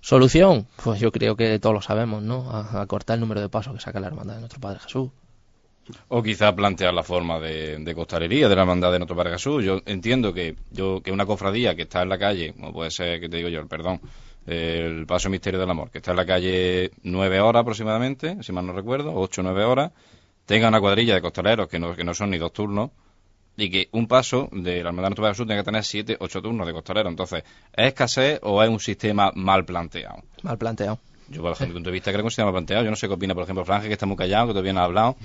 [0.00, 2.50] Solución, pues yo creo que todos lo sabemos, ¿no?
[2.50, 5.10] A, a cortar el número de pasos que saca la hermandad de nuestro Padre Jesús.
[6.08, 9.64] O quizá plantear la forma de, de costalería de la hermandad de Nuestro Padre Jesús.
[9.64, 13.20] Yo entiendo que yo que una cofradía que está en la calle, como puede ser,
[13.20, 14.00] que te digo yo, el perdón,
[14.46, 18.66] el Paso Misterio del Amor, que está en la calle nueve horas aproximadamente, si mal
[18.66, 19.92] no recuerdo, ocho o nueve horas,
[20.46, 22.90] tenga una cuadrilla de costaleros que no, que no son ni dos turnos,
[23.58, 26.40] y que un paso de la hermandad de Padre Jesús tenga que tener siete, ocho
[26.40, 27.10] turnos de costaleros.
[27.10, 27.42] Entonces,
[27.76, 30.22] ¿es escasez o es un sistema mal planteado?
[30.42, 31.00] Mal planteado.
[31.28, 32.84] Yo, bajo mi punto de vista, creo que es un sistema mal planteado.
[32.84, 34.80] Yo no sé qué opina, por ejemplo, Franje, que está muy callado, que todavía no
[34.80, 35.16] ha hablado.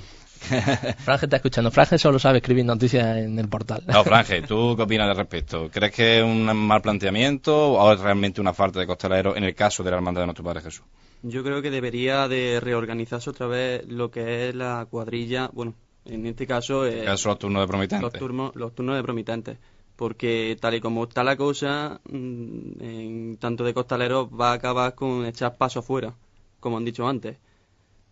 [0.99, 1.71] Franje está escuchando.
[1.71, 3.83] Franje solo sabe escribir noticias en el portal.
[3.87, 5.69] No, Franje, ¿tú qué opinas al respecto?
[5.71, 9.55] ¿Crees que es un mal planteamiento o es realmente una falta de costaleros en el
[9.55, 10.83] caso de la hermandad de Nuestro Padre Jesús?
[11.21, 15.73] Yo creo que debería de reorganizarse otra vez lo que es la cuadrilla, bueno,
[16.05, 18.01] en este caso, En eh, caso los turnos de promitentes.
[18.01, 19.57] los turnos, los turnos de promitentes.
[19.95, 24.95] Porque tal y como está la cosa, mm, en tanto de costaleros va a acabar
[24.95, 26.13] con echar paso afuera,
[26.59, 27.37] como han dicho antes.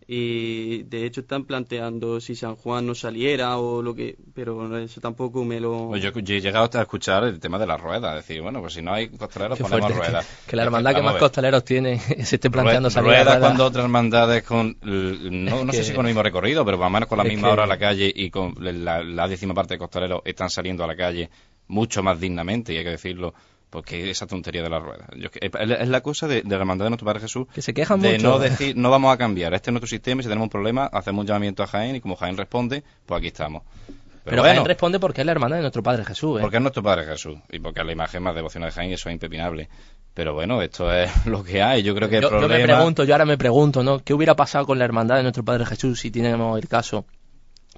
[0.06, 5.00] Y de hecho están planteando si San Juan no saliera o lo que, pero eso
[5.00, 5.88] tampoco me lo.
[5.88, 8.42] Pues yo, yo he llegado hasta a escuchar el tema de las ruedas, es decir,
[8.42, 10.26] bueno, pues si no hay costaleros, Qué ponemos fuerte, ruedas.
[10.44, 13.24] Que, que la Es hermandad que más costaleros tiene se esté planteando Rue- salir ruedas
[13.26, 13.40] rueda.
[13.40, 17.08] cuando otras hermandades con, no, sé si con el mismo recorrido, pero más o menos
[17.08, 19.78] con la misma que- hora a la calle y con la, la décima parte de
[19.78, 21.30] costaleros están saliendo a la calle
[21.68, 23.34] mucho más dignamente, y hay que decirlo,
[23.72, 25.08] porque esa tontería de las ruedas.
[25.16, 27.72] Yo- es, es la cosa de, de la hermandad de nuestro Padre Jesús, Que se
[27.72, 28.28] quejan de mucho.
[28.28, 30.84] no decir, no vamos a cambiar, este es nuestro sistema y si tenemos un problema,
[30.92, 33.62] hacemos un llamamiento a Jaén y como Jaén responde, pues aquí estamos.
[33.64, 36.38] Pero, Pero bueno, Jaén responde porque es la hermandad de nuestro Padre Jesús.
[36.38, 36.42] ¿eh?
[36.42, 38.92] porque es nuestro Padre Jesús y porque es la imagen más devocional de Jaén y
[38.92, 39.68] eso es impepinable.
[40.14, 41.82] Pero bueno, esto es lo que hay.
[41.82, 42.58] Yo creo que el yo, yo problema...
[42.66, 44.00] me pregunto, yo ahora me pregunto, ¿no?
[44.00, 47.06] ¿Qué hubiera pasado con la hermandad de nuestro Padre Jesús si tenemos el caso,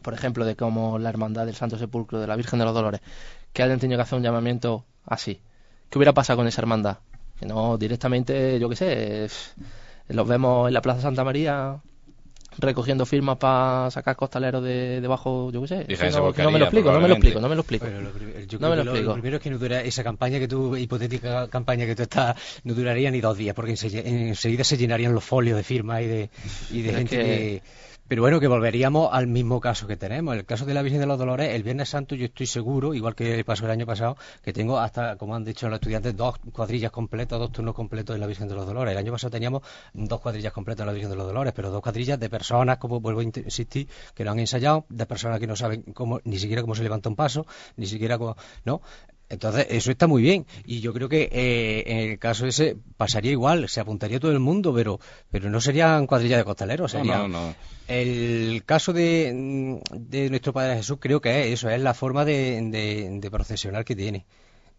[0.02, 3.00] por ejemplo, de como la hermandad del Santo Sepulcro de la Virgen de los Dolores,
[3.52, 5.40] que hayan tenido que hacer un llamamiento así?
[5.90, 6.98] ¿Qué hubiera pasado con esa hermandad?
[7.38, 9.28] Que no, directamente, yo qué sé,
[10.08, 11.76] los vemos en la Plaza Santa María
[12.56, 15.84] recogiendo firmas para sacar costaleros de debajo, yo qué sé.
[15.86, 16.10] Que
[16.42, 17.86] no, me lo explico, no me lo explico, no me lo explico.
[17.86, 17.92] Lo,
[18.46, 19.06] yo No creo me lo explico.
[19.08, 22.36] lo primero es que no dura, esa campaña que tú, hipotética campaña que tú estás,
[22.62, 26.06] no duraría ni dos días, porque ense- enseguida se llenarían los folios de firmas y
[26.06, 26.30] de,
[26.70, 27.62] y de Es gente que- que...
[28.14, 30.36] Pero bueno, que volveríamos al mismo caso que tenemos.
[30.36, 33.16] El caso de la Virgen de los Dolores, el Viernes Santo yo estoy seguro, igual
[33.16, 36.92] que pasó el año pasado, que tengo hasta, como han dicho los estudiantes, dos cuadrillas
[36.92, 38.92] completas, dos turnos completos en la Virgen de los Dolores.
[38.92, 39.62] El año pasado teníamos
[39.94, 43.00] dos cuadrillas completas en la Virgen de los Dolores, pero dos cuadrillas de personas, como
[43.00, 46.62] vuelvo a insistir, que lo han ensayado, de personas que no saben cómo, ni siquiera
[46.62, 48.80] cómo se levanta un paso, ni siquiera cómo, ¿no?
[49.30, 50.46] Entonces, eso está muy bien.
[50.66, 54.38] Y yo creo que eh, en el caso ese pasaría igual, se apuntaría todo el
[54.40, 57.54] mundo, pero, pero no serían cuadrillas de costaleros, No, serían no, no.
[57.88, 62.60] el caso de, de nuestro Padre Jesús creo que es eso, es la forma de,
[62.70, 64.26] de- de procesionar que tiene.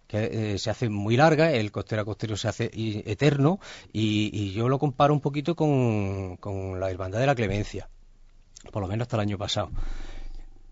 [0.08, 3.60] Que eh, se hace muy larga, el costero a costero se hace eterno,
[3.92, 7.90] y, y yo lo comparo un poquito con, con la Hermandad de la Clemencia,
[8.72, 9.72] por lo menos hasta el año pasado.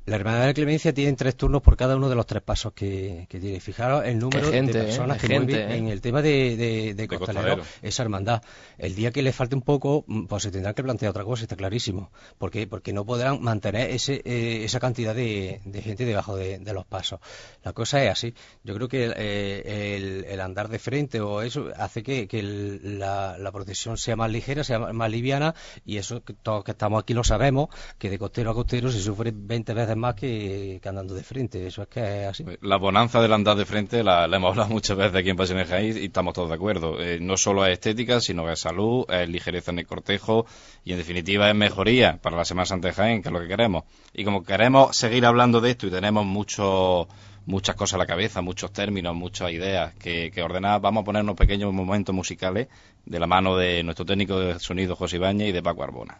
[0.05, 2.73] La Hermandad de la Clemencia tiene tres turnos por cada uno de los tres pasos
[2.73, 3.61] que, que tiene.
[3.61, 4.83] Fijaros el número gente, de ¿eh?
[4.83, 5.77] personas que gente, ¿eh?
[5.77, 7.63] en el tema de, de, de De costalero, costalero.
[7.81, 8.43] esa hermandad.
[8.77, 11.43] El día que le falte un poco, mm, pues se tendrá que plantear otra cosa,
[11.43, 12.11] está clarísimo.
[12.37, 12.67] ¿Por qué?
[12.67, 16.85] Porque no podrán mantener ese, eh, esa cantidad de, de gente debajo de, de los
[16.85, 17.21] pasos.
[17.63, 18.33] La cosa es así.
[18.65, 22.99] Yo creo que eh, el, el andar de frente o eso hace que, que el-
[22.99, 27.01] la, la procesión sea más ligera, sea más liviana, y eso que todos que estamos
[27.01, 31.13] aquí lo sabemos, que de costero a costero se sufre 20 veces más que, andando
[31.13, 31.65] de frente.
[31.65, 32.45] Eso es que es así.
[32.61, 35.97] La bonanza del andar de frente la, hemos hablado muchas veces aquí en Pasiones Jaén
[35.97, 37.01] y estamos todos de acuerdo.
[37.01, 40.45] Eh, no solo es estética, sino que es salud, es ligereza en el cortejo
[40.83, 43.47] y en definitiva es mejoría para la Semana Santa de Jaén, que es lo que
[43.47, 43.83] queremos.
[44.13, 47.07] Y como queremos seguir hablando de esto y tenemos mucho,
[47.45, 51.23] muchas cosas en la cabeza, muchos términos, muchas ideas que, que ordenar, vamos a poner
[51.23, 52.67] unos pequeños momentos musicales
[53.05, 56.19] de la mano de nuestro técnico de sonido José Ibañez y de Paco Arbona.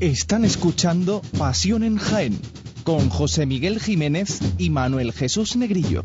[0.00, 2.38] Están escuchando Pasión en Jaén
[2.84, 6.04] con José Miguel Jiménez y Manuel Jesús Negrillo.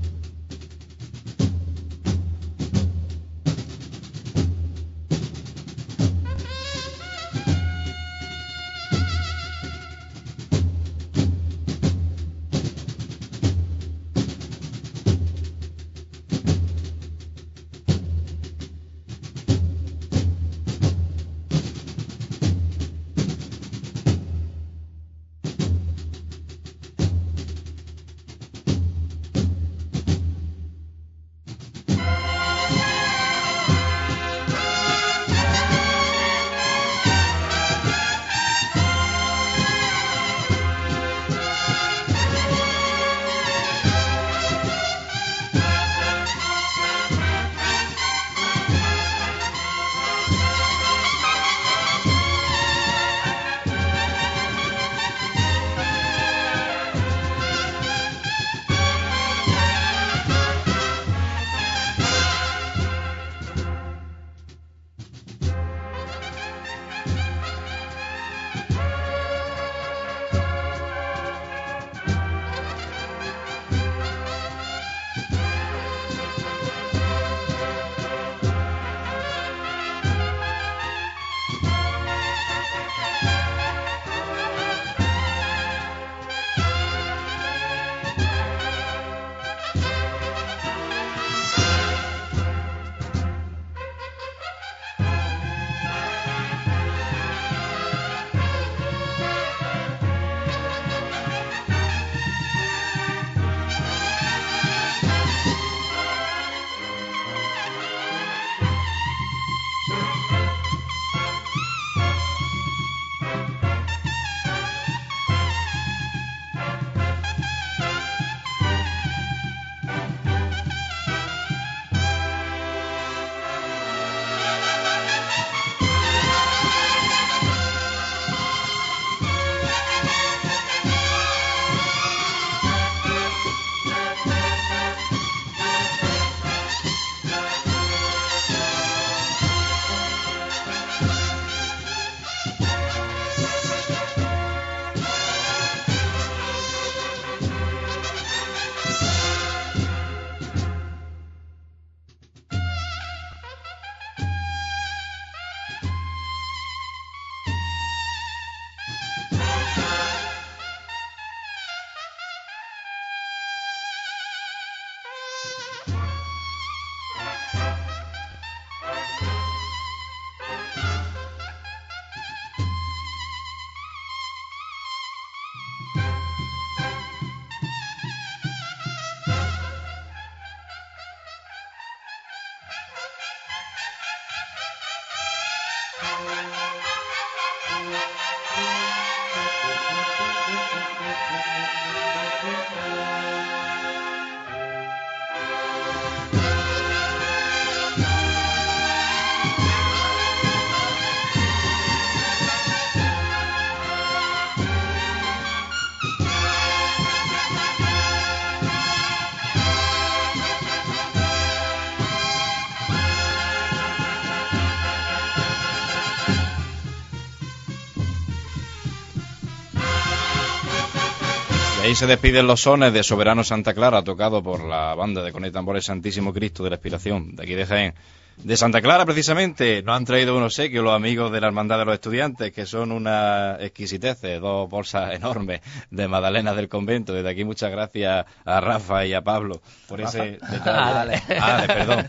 [222.01, 225.85] Se despiden los sones de Soberano Santa Clara, tocado por la banda de Conecta Tambores
[225.85, 227.93] Santísimo Cristo de la Expiración, de aquí de Jaén.
[228.37, 231.85] De Santa Clara, precisamente, nos han traído unos obsequio los amigos de la Hermandad de
[231.85, 235.61] los Estudiantes, que son una exquisiteces, dos bolsas enormes
[235.91, 237.13] de magdalenas del convento.
[237.13, 241.21] Desde aquí muchas gracias a Rafa y a Pablo por ese detalle.
[241.39, 242.07] Ah, perdón.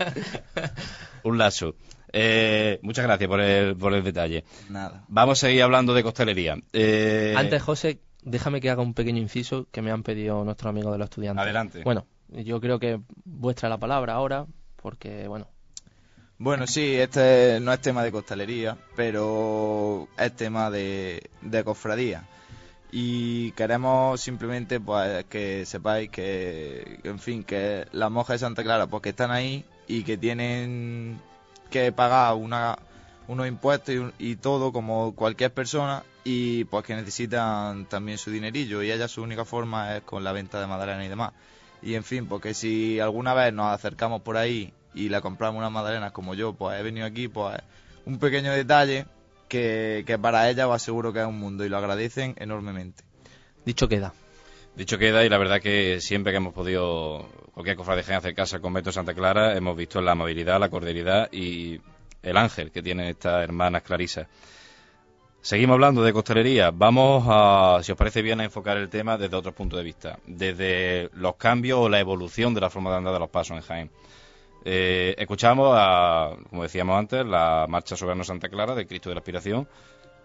[1.25, 1.75] Un lazo.
[2.15, 4.45] Eh, muchas gracias por el, por el detalle.
[4.71, 5.05] Nada.
[5.09, 6.57] Vamos a seguir hablando de costelería.
[6.73, 10.93] Eh, Antes, José, déjame que haga un pequeño inciso que me han pedido nuestros amigos
[10.93, 11.43] de los estudiantes.
[11.43, 11.83] Adelante.
[11.85, 15.49] Bueno, yo creo que vuestra la palabra ahora, porque, bueno,
[16.39, 22.25] Bueno, sí, este no es tema de costalería, pero es tema de, de cofradía.
[22.91, 28.87] Y queremos simplemente pues que sepáis que, en fin, que las monjas de Santa Clara,
[28.87, 31.19] pues que están ahí y que tienen
[31.71, 32.79] que pagar una,
[33.29, 38.31] unos impuestos y, un- y todo como cualquier persona y pues que necesitan también su
[38.31, 41.33] dinerillo y ella su única forma es con la venta de madalena y demás.
[41.83, 45.73] Y en fin, porque si alguna vez nos acercamos por ahí y le compramos unas
[45.73, 47.59] magdalenas como yo, pues he venido aquí, pues
[48.07, 49.07] un pequeño detalle
[49.49, 53.03] que, que para ella os aseguro que es un mundo y lo agradecen enormemente.
[53.65, 54.13] dicho queda.
[54.77, 58.57] Dicho queda, y la verdad que siempre que hemos podido, cualquier cofradía de Jaén acercarse
[58.57, 61.79] al convento de Santa Clara, hemos visto la amabilidad, la cordialidad y
[62.23, 64.27] el ángel que tienen estas hermanas clarisas.
[65.41, 66.71] Seguimos hablando de costelería.
[66.71, 70.19] Vamos a, si os parece bien, a enfocar el tema desde otros puntos de vista.
[70.27, 73.63] Desde los cambios o la evolución de la forma de andar de los pasos en
[73.63, 73.91] Jaén.
[74.65, 79.19] Eh, escuchamos, a, como decíamos antes, la marcha soberano Santa Clara de Cristo de la
[79.19, 79.67] Aspiración.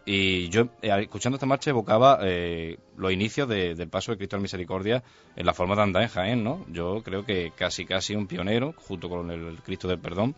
[0.06, 4.36] Y yo, eh, escuchando esta marcha, evocaba eh, los inicios de- del paso de Cristo
[4.36, 5.04] de la Misericordia
[5.36, 6.64] en la forma de andar en Jaén, ¿no?
[6.70, 10.36] Yo creo que casi, casi un pionero, junto con el Cristo del Perdón,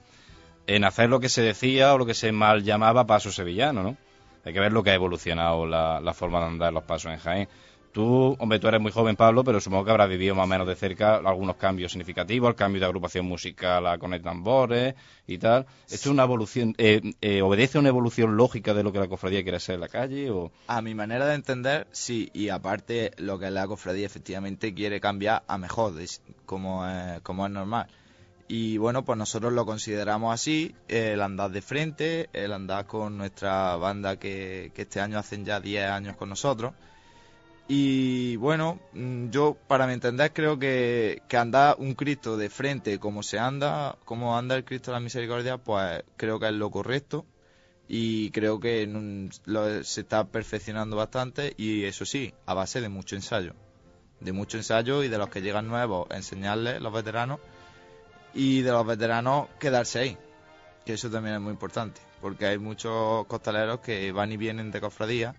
[0.70, 3.98] en hacer lo que se decía o lo que se mal llamaba paso sevillano, ¿no?
[4.46, 7.18] Hay que ver lo que ha evolucionado la, la forma de andar los pasos en
[7.18, 7.50] Jaén.
[7.92, 10.76] Tú, hombre, eres muy joven, Pablo, pero supongo que habrás vivido más o menos de
[10.76, 14.94] cerca algunos cambios significativos, el cambio de agrupación musical a con el tambores
[15.26, 15.66] y tal.
[15.86, 19.08] ¿Esto es una evolución, eh, eh, obedece a una evolución lógica de lo que la
[19.08, 20.52] cofradía quiere ser en la calle o...?
[20.68, 25.42] A mi manera de entender, sí, y aparte lo que la cofradía efectivamente quiere cambiar
[25.48, 27.88] a mejor, es, como es normal.
[28.50, 33.76] Y bueno, pues nosotros lo consideramos así, el andar de frente, el andar con nuestra
[33.78, 36.74] banda que, que este año hacen ya 10 años con nosotros.
[37.68, 43.00] Y bueno, mm, yo para mi entender creo que, que andar un Cristo de frente
[43.00, 46.72] como se anda, como anda el Cristo de la Misericordia, pues creo que es lo
[46.72, 47.26] correcto
[47.88, 48.88] y creo que
[49.46, 53.54] lo- se está perfeccionando bastante y eso sí, a base de mucho ensayo.
[54.20, 57.40] De mucho ensayo y de los que llegan nuevos enseñarles, los veteranos,
[58.34, 60.18] y de los veteranos quedarse ahí,
[60.86, 64.82] que eso también es muy importante, porque hay muchos costaleros que van y vienen de
[64.82, 65.36] cofradía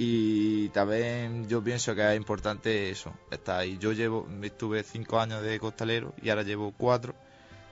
[0.00, 3.78] y también yo pienso que es importante eso, estar ahí.
[3.78, 7.16] Yo llevo, estuve cinco años de costalero y ahora llevo cuatro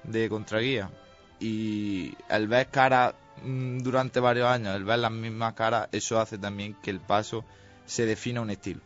[0.02, 0.90] de contraguía
[1.38, 6.36] y el ver cara mm, durante varios años, el ver las mismas caras, eso hace
[6.36, 7.44] también que el paso
[7.84, 8.80] se defina un estilo.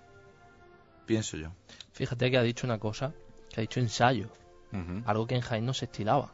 [1.06, 1.48] Pienso yo.
[1.92, 3.14] Fíjate que ha dicho una cosa,
[3.48, 4.28] que ha dicho ensayo,
[5.04, 6.32] Algo que en Jaén no se estilaba.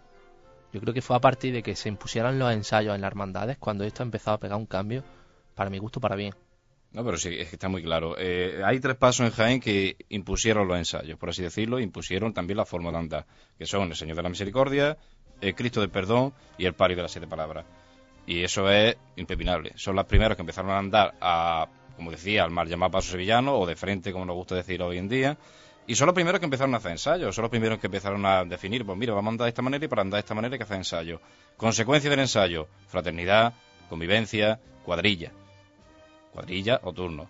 [0.72, 3.56] Yo creo que fue a partir de que se impusieran los ensayos en las hermandades
[3.58, 5.04] cuando esto ha empezado a pegar un cambio,
[5.54, 6.34] para mi gusto, para bien.
[6.92, 8.16] No, pero sí, es que está muy claro.
[8.18, 12.56] Eh, hay tres pasos en Jaén que impusieron los ensayos, por así decirlo, impusieron también
[12.56, 13.26] la forma de andar,
[13.58, 14.96] que son el Señor de la Misericordia,
[15.40, 17.66] el Cristo del Perdón y el Palio de las Siete Palabras.
[18.26, 19.72] Y eso es impepinable.
[19.76, 23.56] Son los primeros que empezaron a andar a, como decía, al mal llamado paso sevillano,
[23.56, 25.38] o de frente, como nos gusta decir hoy en día.
[25.86, 28.44] Y son los primeros que empezaron a hacer ensayos, son los primeros que empezaron a
[28.44, 30.54] definir, pues mira, vamos a andar de esta manera y para andar de esta manera
[30.54, 31.20] hay que hacer ensayos.
[31.56, 33.54] Consecuencia del ensayo, fraternidad,
[33.88, 35.32] convivencia, cuadrilla
[36.36, 37.28] cuadrilla o turno.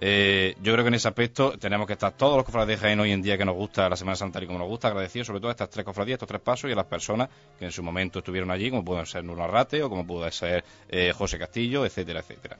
[0.00, 3.00] Eh, yo creo que en ese aspecto tenemos que estar todos los cofrades de Jaén
[3.00, 5.40] hoy en día que nos gusta la Semana Santa y como nos gusta, agradecidos sobre
[5.40, 7.82] todo a estas tres cofradías, estos tres pasos y a las personas que en su
[7.82, 11.84] momento estuvieron allí, como pueden ser Nuno Arrate o como puede ser eh, José Castillo,
[11.84, 12.58] etcétera, etcétera.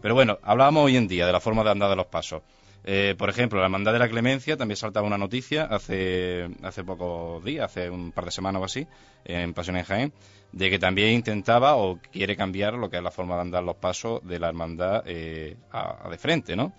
[0.00, 2.42] Pero bueno, hablábamos hoy en día de la forma de andar de los pasos.
[2.88, 7.44] Eh, por ejemplo, la Hermandad de la Clemencia también saltaba una noticia hace, hace pocos
[7.44, 8.86] días, hace un par de semanas o así,
[9.24, 10.12] en Pasión en Jaén,
[10.52, 13.74] de que también intentaba o quiere cambiar lo que es la forma de andar los
[13.74, 16.72] pasos de la hermandad eh, a, de frente, ¿no?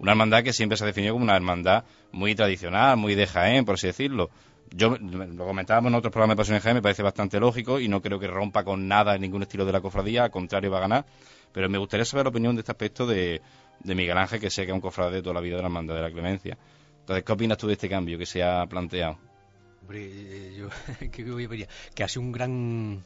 [0.00, 3.64] Una hermandad que siempre se ha definido como una hermandad muy tradicional, muy de Jaén,
[3.64, 4.30] por así decirlo.
[4.74, 7.86] Yo lo comentábamos en otros programas de Pasión en Jaén, me parece bastante lógico y
[7.86, 10.78] no creo que rompa con nada en ningún estilo de la cofradía, al contrario va
[10.78, 11.06] a ganar.
[11.52, 13.40] Pero me gustaría saber la opinión de este aspecto de,
[13.80, 15.68] de Miguel Ángel, que sé que es un cofrade de toda la vida de la
[15.68, 16.56] hermandad de la Clemencia.
[17.00, 19.18] Entonces, ¿qué opinas tú de este cambio que se ha planteado?
[19.82, 20.68] Hombre, eh, yo
[21.12, 21.68] ¿qué voy a pedir?
[21.94, 23.04] que ha sido un gran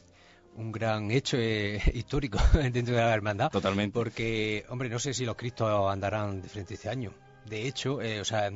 [0.55, 3.51] un gran hecho eh, histórico dentro de la hermandad.
[3.51, 3.93] Totalmente.
[3.93, 7.13] Porque, hombre, no sé si los cristos andarán de frente este año.
[7.49, 8.51] De hecho, eh, o sea,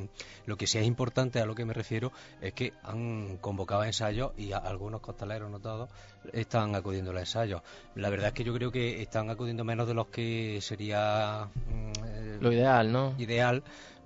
[0.45, 4.31] lo que sí es importante a lo que me refiero es que han convocado ensayos
[4.37, 5.89] y a- algunos costaleros, no todos,
[6.31, 7.61] están acudiendo a los ensayos.
[7.95, 11.91] La verdad es que yo creo que están acudiendo menos de los que sería mm,
[12.05, 13.15] eh, Lo ideal, ¿no?
[13.17, 13.63] ideal,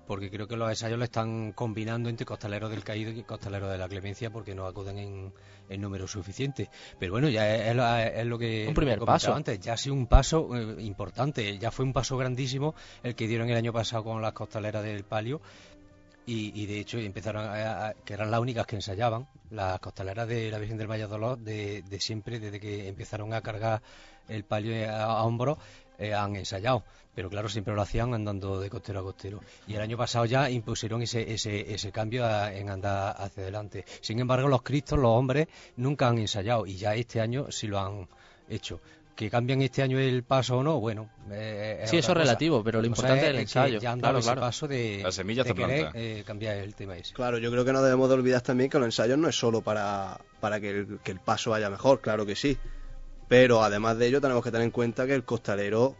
[0.07, 3.77] porque creo que los ensayos lo están combinando entre costaleros del caído y costaleros de
[3.77, 5.33] la clemencia porque no acuden en,
[5.69, 6.69] en número suficiente.
[6.97, 9.35] Pero bueno, ya es, es lo- es lo que Un primer paso.
[9.35, 13.27] antes, ya ha sido un paso eh, importante, ya fue un paso grandísimo el que
[13.27, 15.41] dieron el año pasado con las costaleras del palio.
[16.25, 20.27] Y, y de hecho empezaron a, a- que eran las únicas que ensayaban las costaleras
[20.27, 23.81] de la Virgen del Valle Dolor de, de siempre desde que empezaron a cargar
[24.27, 25.57] el palio a, a hombros
[25.99, 26.83] eh, han ensayado
[27.15, 30.49] pero claro siempre lo hacían andando de costero a costero y el año pasado ya
[30.49, 35.09] impusieron ese, ese, ese cambio a- en andar hacia adelante sin embargo los cristos los
[35.11, 38.07] hombres nunca han ensayado y ya este año sí lo han
[38.49, 38.79] hecho
[39.15, 41.09] que cambian este año el paso o no, bueno.
[41.31, 43.79] eh, es Sí, eso es relativo, pero lo importante es el que ensayo.
[43.79, 44.41] Ya han Claro, dado ese claro.
[44.41, 47.15] paso de, La semilla de querer eh, cambiar el tema ese.
[47.15, 49.61] Claro, yo creo que no debemos de olvidar también que los ensayos no es solo
[49.63, 52.59] para, para que, el, que el paso vaya mejor, claro que sí.
[53.27, 55.95] Pero además de ello tenemos que tener en cuenta que el costalero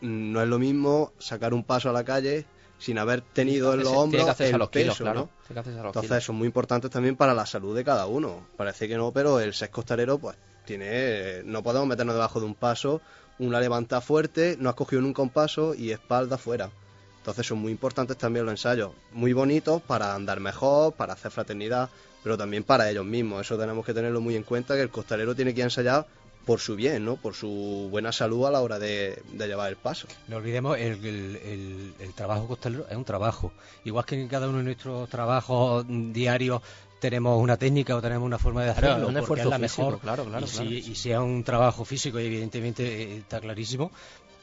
[0.00, 2.46] mm, no es lo mismo sacar un paso a la calle
[2.78, 5.30] sin haber tenido en los hombros el los kilos, peso, claro.
[5.54, 5.86] ¿no?
[5.86, 6.24] Entonces kilos.
[6.24, 8.46] son muy importantes también para la salud de cada uno.
[8.56, 12.54] Parece que no, pero el ser costalero pues tiene no podemos meternos debajo de un
[12.54, 13.00] paso,
[13.38, 16.70] una levantada fuerte, no has cogido nunca un paso y espalda fuera.
[17.18, 21.88] Entonces son muy importantes también los ensayos, muy bonitos para andar mejor, para hacer fraternidad,
[22.24, 23.42] pero también para ellos mismos.
[23.42, 26.04] Eso tenemos que tenerlo muy en cuenta, que el costalero tiene que ensayar
[26.44, 27.16] por su bien, ¿no?
[27.16, 30.08] Por su buena salud a la hora de, de llevar el paso.
[30.28, 33.52] No olvidemos, el, el- el- el trabajo costalero es un trabajo.
[33.84, 36.60] Igual que en cada uno de nuestros trabajos diarios
[37.00, 39.82] tenemos una técnica o tenemos una forma de Claro, hacerlo, un esfuerzo es la físico,
[39.86, 40.00] mejor.
[40.00, 40.68] claro, claro, y, claro.
[40.70, 43.90] Si, y sea un trabajo físico, y evidentemente eh, está clarísimo,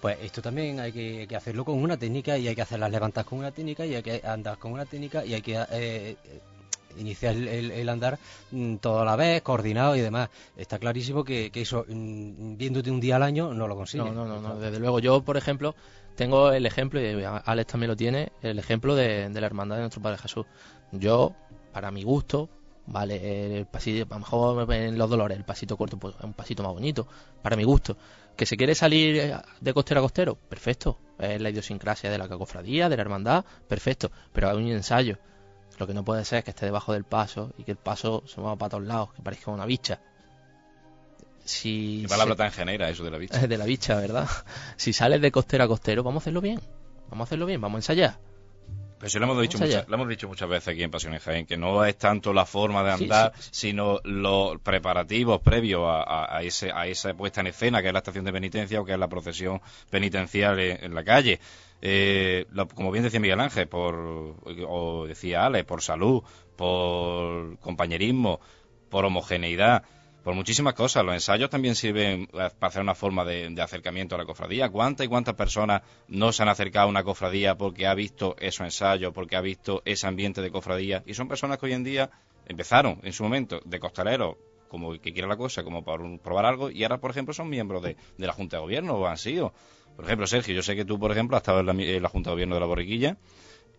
[0.02, 2.92] pues esto también hay que, que hacerlo con una técnica y hay que hacer las
[2.92, 5.62] levantas con una técnica y hay que andar con una técnica y hay que...
[5.72, 6.16] eh,
[7.00, 8.20] iniciar el, andar
[8.52, 10.30] mm, todo a la vez, coordinado y demás.
[10.58, 14.14] Está clarísimo que, que eso, mm, viéndote un día al año, no lo consigues.
[14.14, 15.00] No, no, no, no, desde luego.
[15.00, 15.76] Yo, por ejemplo,
[16.20, 20.02] tengo el ejemplo, y Alex también lo tiene, el ejemplo de, la hermandad de nuestro
[20.02, 20.46] Padre Jesús.
[20.92, 21.34] Yo,
[21.72, 22.50] para mi gusto,
[22.88, 26.34] vale, el pasillo, a lo mejor en los dolores, el pasito corto, pues es un
[26.34, 27.08] pasito más bonito,
[27.42, 27.96] para mi gusto.
[28.36, 30.98] Que se quiere salir eh, de costero a costero, perfecto.
[31.18, 34.12] Es la idiosincrasia de la cofradía, de la hermandad, perfecto.
[34.34, 35.18] Pero hay un ensayo.
[35.80, 38.24] Lo que no puede ser es que esté debajo del paso y que el paso
[38.28, 40.00] se mueva para todos lados, que parezca una bicha.
[41.46, 43.40] Si Qué palabra se- tan genera eso de la vista.
[43.48, 44.28] de la bicha, ¿verdad?
[44.76, 46.60] Si sales de costero a costero, vamos a hacerlo bien.
[47.10, 48.18] Vamos a hacerlo bien, vamos a ensayar.
[49.00, 51.46] Pero sí lo hemos, dicho muchas, lo hemos dicho muchas veces aquí en Pasiones Jaén,
[51.46, 56.04] que no es tanto la forma de Sí, andar, sí, sino los preparativos previos a,
[56.04, 58.86] a- a ese, a esa puesta en escena, que es la estación de penitencia o
[58.86, 61.40] que es la procesión penitencial en, en la calle.
[61.82, 63.96] Eh, lo- como bien decía Miguel Ángel, por,
[64.68, 66.22] o decía Ale, por salud,
[66.58, 68.40] por compañerismo,
[68.90, 69.84] por homogeneidad,
[70.24, 71.04] por muchísimas cosas.
[71.04, 74.70] Los ensayos también sirven eh, para hacer una forma de, acercamiento a la cofradía.
[74.70, 78.62] ¿Cuántas y cuántas personas no se han acercado a una cofradía porque ha visto esos
[78.62, 81.04] ensayos, porque ha visto ese ambiente de cofradía?
[81.06, 82.10] Y son personas que hoy en día
[82.46, 84.36] empezaron en su momento de costaleros,
[84.68, 87.82] como que quiera la cosa, como para probar algo, y ahora, por ejemplo, son miembros
[87.82, 89.54] de, la Junta de Gobierno o han sido.
[89.96, 92.10] Por ejemplo, Sergio, yo sé que tú, por ejemplo, has estado en la, en la
[92.10, 93.18] Junta de Gobierno de la Borriquilla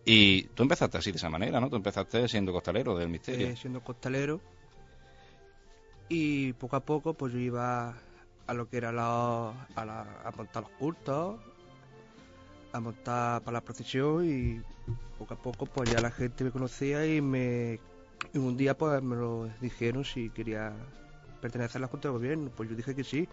[0.05, 1.69] y tú empezaste así, de esa manera, ¿no?
[1.69, 3.47] Tú empezaste siendo costalero del misterio.
[3.47, 4.41] eh, siendo costalero.
[6.13, 7.95] Y poco a poco, pues yo iba
[8.45, 11.39] a lo que era la, a, la- a montar los cultos,
[12.73, 14.61] a montar para la procesión y
[15.17, 17.79] poco a poco, pues ya la gente me conocía y me
[18.33, 20.73] y un día, pues me lo dijeron si quería
[21.41, 22.51] pertenecer a la Junta de Gobierno.
[22.55, 23.27] Pues yo dije que sí.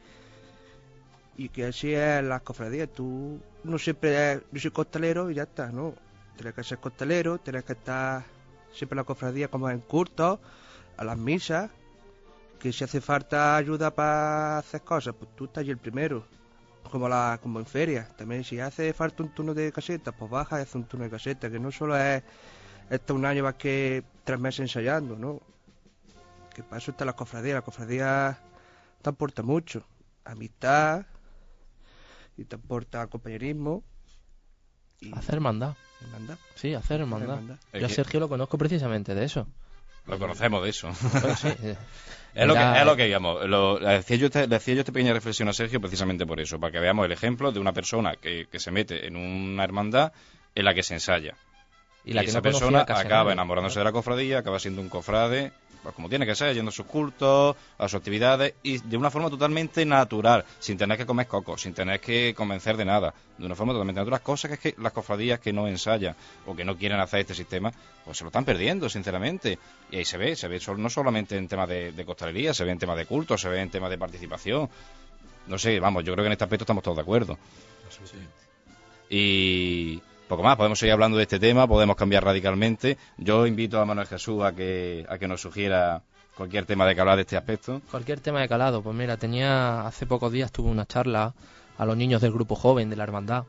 [1.36, 2.88] Y que así es las cofradías.
[2.92, 5.94] Tú no siempre yo soy costalero y ya está, ¿no?
[6.36, 8.24] Tienes que ser costalero, tienes que estar
[8.72, 10.40] siempre en la cofradía como en cultos,
[10.96, 11.70] a las misas,
[12.58, 16.24] que si hace falta ayuda para hacer cosas, pues tú estás ahí el primero.
[16.90, 18.08] como la como en feria.
[18.16, 21.10] También si hace falta un turno de caseta, pues baja y hace un turno de
[21.10, 22.22] caseta, que no solo es
[22.88, 25.40] estar un año más que tres meses ensayando, ¿no?
[26.54, 27.54] Que para eso está la cofradía.
[27.54, 28.38] La cofradía
[29.02, 29.84] te aporta mucho.
[30.24, 31.04] Amistad,
[32.38, 33.82] y te aporta compañerismo.
[35.00, 35.76] Y Hacer hermandad.
[36.00, 36.38] hermandad.
[36.54, 37.40] Sí, hacer hermandad.
[37.74, 39.46] Yo a Sergio lo conozco precisamente de eso.
[40.08, 40.92] Lo conocemos de eso.
[40.94, 41.76] Sí, eh,
[42.34, 43.46] Es lo, que, es lo que digamos.
[43.48, 46.40] Lo, le, hacía yo este- le hacía yo esta pequeña reflexión a Sergio precisamente por
[46.40, 49.64] eso, para que veamos el ejemplo de una persona que, que se mete en una
[49.64, 50.12] hermandad
[50.54, 51.34] en la que se ensaya.
[52.08, 55.52] Y la que esa no persona acaba enamorándose de la cofradía, acaba siendo un cofrade,
[55.82, 59.10] pues como tiene que ser, yendo a sus cultos, a sus actividades, y de una
[59.10, 63.44] forma totalmente natural, sin tener que comer coco, sin tener que convencer de nada, de
[63.44, 64.22] una forma totalmente natural.
[64.22, 67.34] Cosas que es que las cofradías que no ensayan o que no quieren hacer este
[67.34, 67.70] sistema,
[68.06, 69.58] pues se lo están perdiendo, sinceramente.
[69.90, 72.72] Y ahí se ve, se ve no solamente en temas de, de costalería, se ve
[72.72, 74.70] en temas de culto, se ve en temas de participación.
[75.46, 77.38] No sé, vamos, yo creo que en este aspecto estamos todos de acuerdo.
[79.10, 82.98] Y poco más, podemos seguir hablando de este tema, podemos cambiar radicalmente.
[83.16, 86.02] Yo invito a Manuel Jesús a que, a que nos sugiera
[86.36, 87.80] cualquier tema de hablar de este aspecto.
[87.90, 91.34] Cualquier tema de calado, pues mira, tenía hace pocos días tuve una charla
[91.76, 93.44] a los niños del grupo joven de la hermandad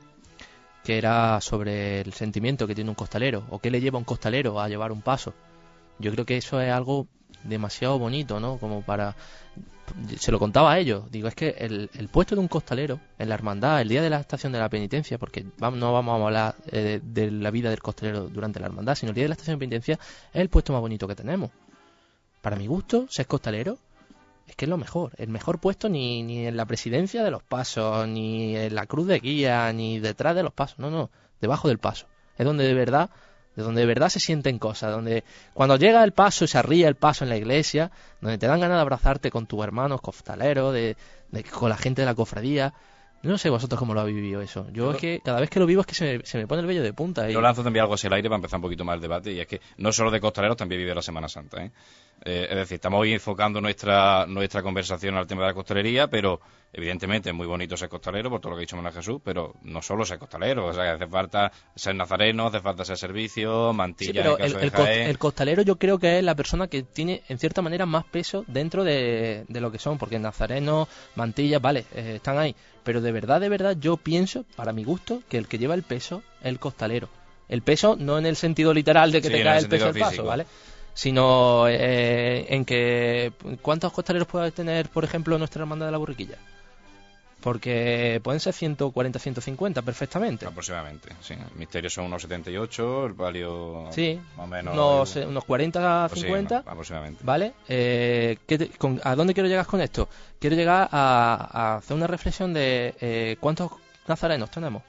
[0.84, 4.60] que era sobre el sentimiento que tiene un costalero o qué le lleva un costalero
[4.60, 5.34] a llevar un paso.
[6.00, 7.08] Yo creo que eso es algo
[7.44, 8.58] demasiado bonito, ¿no?
[8.58, 9.16] Como para
[10.18, 13.30] se lo contaba a ellos, digo, es que el, el puesto de un costalero en
[13.30, 16.26] la hermandad, el día de la estación de la penitencia, porque vamos, no vamos a
[16.26, 19.34] hablar eh, de la vida del costalero durante la hermandad, sino el día de la
[19.34, 20.00] estación de penitencia
[20.34, 21.52] es el puesto más bonito que tenemos.
[22.42, 23.78] Para mi gusto, ser costalero
[24.48, 25.12] es que es lo mejor.
[25.18, 29.08] El mejor puesto ni, ni en la presidencia de los pasos, ni en la cruz
[29.08, 30.80] de guía, ni detrás de los pasos.
[30.80, 31.12] No, no,
[31.42, 32.08] debajo del paso.
[32.38, 33.10] Es donde de verdad,
[33.60, 34.92] de donde de verdad se sienten cosas.
[34.92, 37.92] Donde cuando llega el paso y se arría el paso en la iglesia,
[38.22, 40.96] donde te dan ganas de abrazarte con tus hermanos costaleros, de,
[41.32, 42.74] de- con la gente de la cofradía.
[43.22, 44.66] No sé vosotros cómo lo habéis vivido eso.
[44.72, 46.62] Yo es que cada vez que lo vivo es que se me, se me pone
[46.62, 47.30] el vello de punta.
[47.30, 47.34] Y...
[47.34, 49.42] Yo lanzo también algo hacia el aire para empezar un poquito más el debate, y
[49.42, 51.62] es que no solo de costaleros, también vive la Semana Santa.
[51.66, 51.72] ¿eh?
[52.26, 56.42] Eh, es decir, estamos hoy enfocando nuestra, nuestra conversación al tema de la costalería, pero
[56.74, 59.56] evidentemente es muy bonito ser costalero, por todo lo que ha dicho Manuel Jesús, pero
[59.64, 63.72] no solo ser costalero, o sea, que hace falta ser nazareno, hace falta ser servicio,
[63.74, 65.10] mantilla Sí, pero en el, caso el de Jaén.
[65.10, 68.44] el costalero yo creo que es la persona que tiene en cierta manera más peso
[68.48, 73.12] dentro de, de lo que son, porque nazarenos, mantillas, vale, eh, están ahí, pero de
[73.12, 76.48] verdad, de verdad yo pienso, para mi gusto, que el que lleva el peso es
[76.48, 77.08] el costalero.
[77.48, 79.86] El peso no en el sentido literal de que Sí, te cae el el peso
[79.86, 80.24] sentido paso.
[80.24, 80.46] ¿vale?
[81.00, 83.32] Sino eh, en que
[83.62, 86.36] ¿cuántos costaleros puede tener, por ejemplo, nuestra hermandad de la borriquilla?
[87.40, 90.46] Porque pueden ser 140, 150 perfectamente.
[90.46, 91.36] Aproximadamente, sí.
[91.36, 94.74] El misterio son unos 78, el palio Sí, más o menos...
[94.74, 96.64] unos, unos 40, pues sí, 50.
[96.66, 97.22] no, aproximadamente.
[97.24, 97.54] ¿Vale?
[97.70, 100.10] Eh, ¿qué te- con- ¿A dónde quiero llegar con esto?
[100.38, 103.72] Quiero llegar a, a hacer una reflexión de eh, cuántos
[104.06, 104.84] nazarenos tenemos.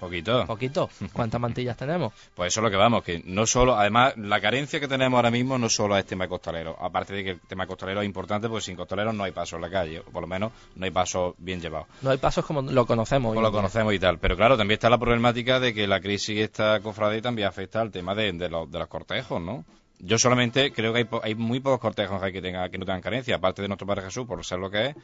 [0.00, 0.46] Poquito.
[0.46, 0.90] Poquito.
[1.12, 2.12] ¿Cuántas mantillas tenemos?
[2.34, 5.30] Pues eso es lo que vamos, que no solo, además, la carencia que tenemos ahora
[5.30, 8.64] mismo no solo es tema costalero, aparte de que el tema costalero es importante, porque
[8.64, 11.34] sin costaleros no hay paso en la calle, o por lo menos no hay paso
[11.38, 11.86] bien llevado.
[12.02, 13.30] No hay pasos como lo conocemos.
[13.34, 14.18] Como lo conocemos y tal.
[14.18, 17.90] Pero claro, también está la problemática de que la crisis esta cofradía también afecta al
[17.90, 19.64] tema de, de los, de los cortejos, ¿no?
[19.98, 23.02] Yo solamente creo que hay, po- hay muy pocos cortejos que, tenga, que no tengan
[23.02, 24.96] carencia, aparte de nuestro Padre Jesús, por ser lo que es,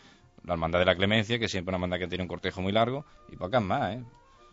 [0.44, 2.72] la Hermandad de la Clemencia, que siempre es una hermandad que tiene un cortejo muy
[2.72, 4.02] largo, y pocas más, ¿eh?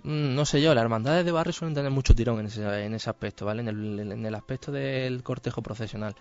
[0.04, 2.46] Mm, No sé yo, las hermandades de barrio suelen tener mucho tirón en
[2.94, 3.62] ese, aspecto, ¿vale?
[3.62, 6.16] En el, en el aspecto del cortejo procesional.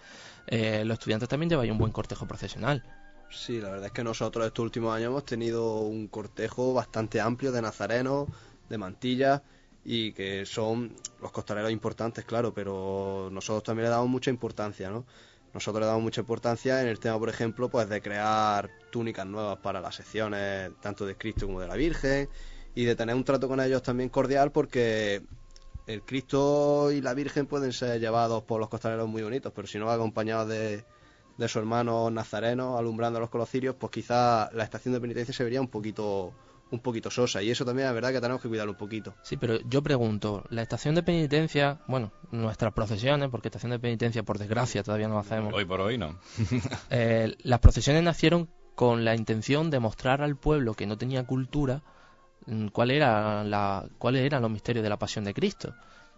[0.46, 2.82] Eh, los estudiantes también llevan un buen cortejo procesional.
[3.30, 7.50] Sí, la verdad es que nosotros estos últimos años hemos tenido un cortejo bastante amplio
[7.50, 8.28] de nazarenos,
[8.68, 9.42] de mantillas
[9.84, 15.06] y que son los costaleros importantes, claro, pero nosotros también le damos mucha importancia, ¿no?
[15.54, 19.58] Nosotros le damos mucha importancia en el tema, por ejemplo, pues de crear túnicas nuevas
[19.58, 22.28] para las secciones tanto de Cristo como de la Virgen
[22.74, 25.22] y de tener un trato con ellos también cordial porque
[25.86, 29.78] el Cristo y la Virgen pueden ser llevados por los costaleros muy bonitos, pero si
[29.78, 30.84] no acompañados de,
[31.36, 35.44] de su hermano nazareno alumbrándolos con los cirios, pues quizá la estación de penitencia se
[35.44, 36.32] vería un poquito
[36.72, 39.14] un poquito sosa y eso también es verdad que tenemos que cuidarlo un poquito.
[39.22, 44.22] Sí, pero yo pregunto, la estación de penitencia, bueno, nuestras procesiones, porque estación de penitencia,
[44.22, 45.52] por desgracia, todavía no hacemos.
[45.52, 46.18] Hoy por hoy no.
[46.90, 51.82] Eh, las procesiones nacieron con la intención de mostrar al pueblo que no tenía cultura
[52.72, 55.74] cuál era la, cuáles eran los misterios de la pasión de Cristo.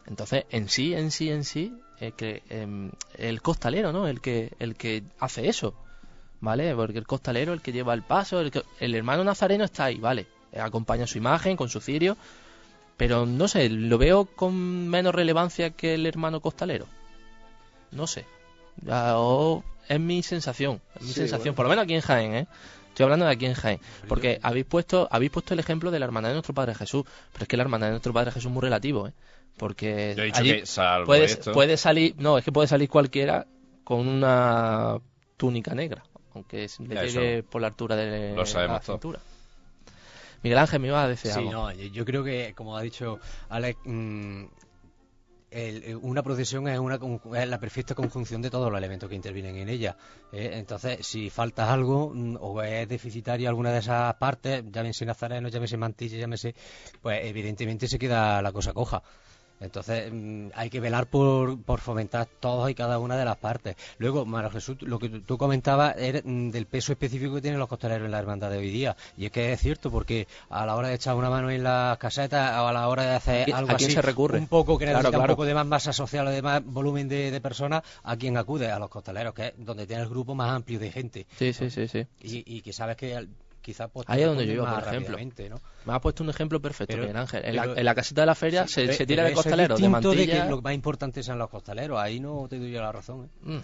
[0.06, 4.06] Entonces, en sí, en sí, en sí, eh, que, em, el costalero, ¿no?
[4.06, 5.74] El que, el que hace eso,
[6.40, 6.74] ¿vale?
[6.74, 9.98] Porque el costalero, el que lleva el paso, el, que- el hermano nazareno está ahí,
[9.98, 10.26] ¿vale?
[10.52, 12.16] Eh, acompaña su imagen con su cirio,
[12.96, 16.86] pero no sé, lo veo con menos relevancia que el hermano costalero.
[17.90, 18.26] No sé.
[18.88, 21.56] Ah, o- es mi sensación, es mi Sí, sensación, bueno.
[21.56, 22.46] por lo menos aquí en Jaén, ¿eh?
[22.94, 23.80] Estoy hablando de aquí en Jaén.
[24.08, 27.04] Porque habéis puesto, habéis puesto el ejemplo de la hermandad de nuestro Padre Jesús.
[27.32, 29.12] Pero es que la hermandad de nuestro Padre Jesús es muy relativo, ¿eh?
[29.56, 32.68] Porque Yo he dicho allí que, salvo puede, esto- puede salir, no, es que puede
[32.68, 33.46] salir cualquiera
[33.82, 34.98] con una
[35.36, 39.18] túnica negra, aunque le Ya, llegue por la altura de lo sabemos la cintura.
[40.42, 41.50] Miguel Ángel, me iba a decir Sí, algo.
[41.52, 43.18] no, yo yo creo que, como ha dicho
[43.48, 44.44] Alex, mm,
[45.54, 46.98] el- eh, una procesión es, una,
[47.36, 49.96] es la perfecta conjunción de todos los elementos que intervienen en ella.
[50.32, 50.50] ¿eh?
[50.54, 55.76] Entonces, si falta algo mm, o es deficitaria alguna de esas partes, llámese nazareno, llámese
[55.76, 56.54] mantilla, llámese,
[57.00, 59.02] pues evidentemente se queda la cosa coja.
[59.64, 63.76] Entonces mm, hay que velar por, por fomentar todas y cada una de las partes.
[63.98, 67.68] Luego, Mario Jesús, lo que tú- comentabas era mm, del peso específico que tienen los
[67.68, 68.96] costaleros en la hermandad de hoy día.
[69.16, 71.98] Y es que es cierto, porque a la hora de echar una mano en las
[71.98, 74.38] casetas o a la hora de hacer ¿A quién- algo así, se recurre?
[74.38, 75.32] un poco que Claro, necesita claro.
[75.32, 78.36] un poco de más masa social o de más volumen de, de personas, ¿a quién
[78.36, 78.70] acude?
[78.70, 81.26] A los costaleros, que es donde tiene el grupo más amplio de gente.
[81.38, 82.06] Sí, sí, sí, sí.
[82.20, 83.26] Y, y que sabes que
[83.64, 85.16] quizás pues, Ahí es donde yo iba, por ejemplo.
[85.48, 85.60] ¿no?
[85.86, 87.44] Me ha puesto un ejemplo perfecto, Pero- Miguel Ángel.
[87.44, 89.32] En, pero- la, en la casita de la feria se, Pe- se tira pero de
[89.32, 90.44] es costaleros, de mantilla.
[90.44, 91.98] que lo más importante sean los costaleros.
[91.98, 93.24] Ahí no te doy yo la razón.
[93.24, 93.28] ¿eh?
[93.42, 93.58] Mm,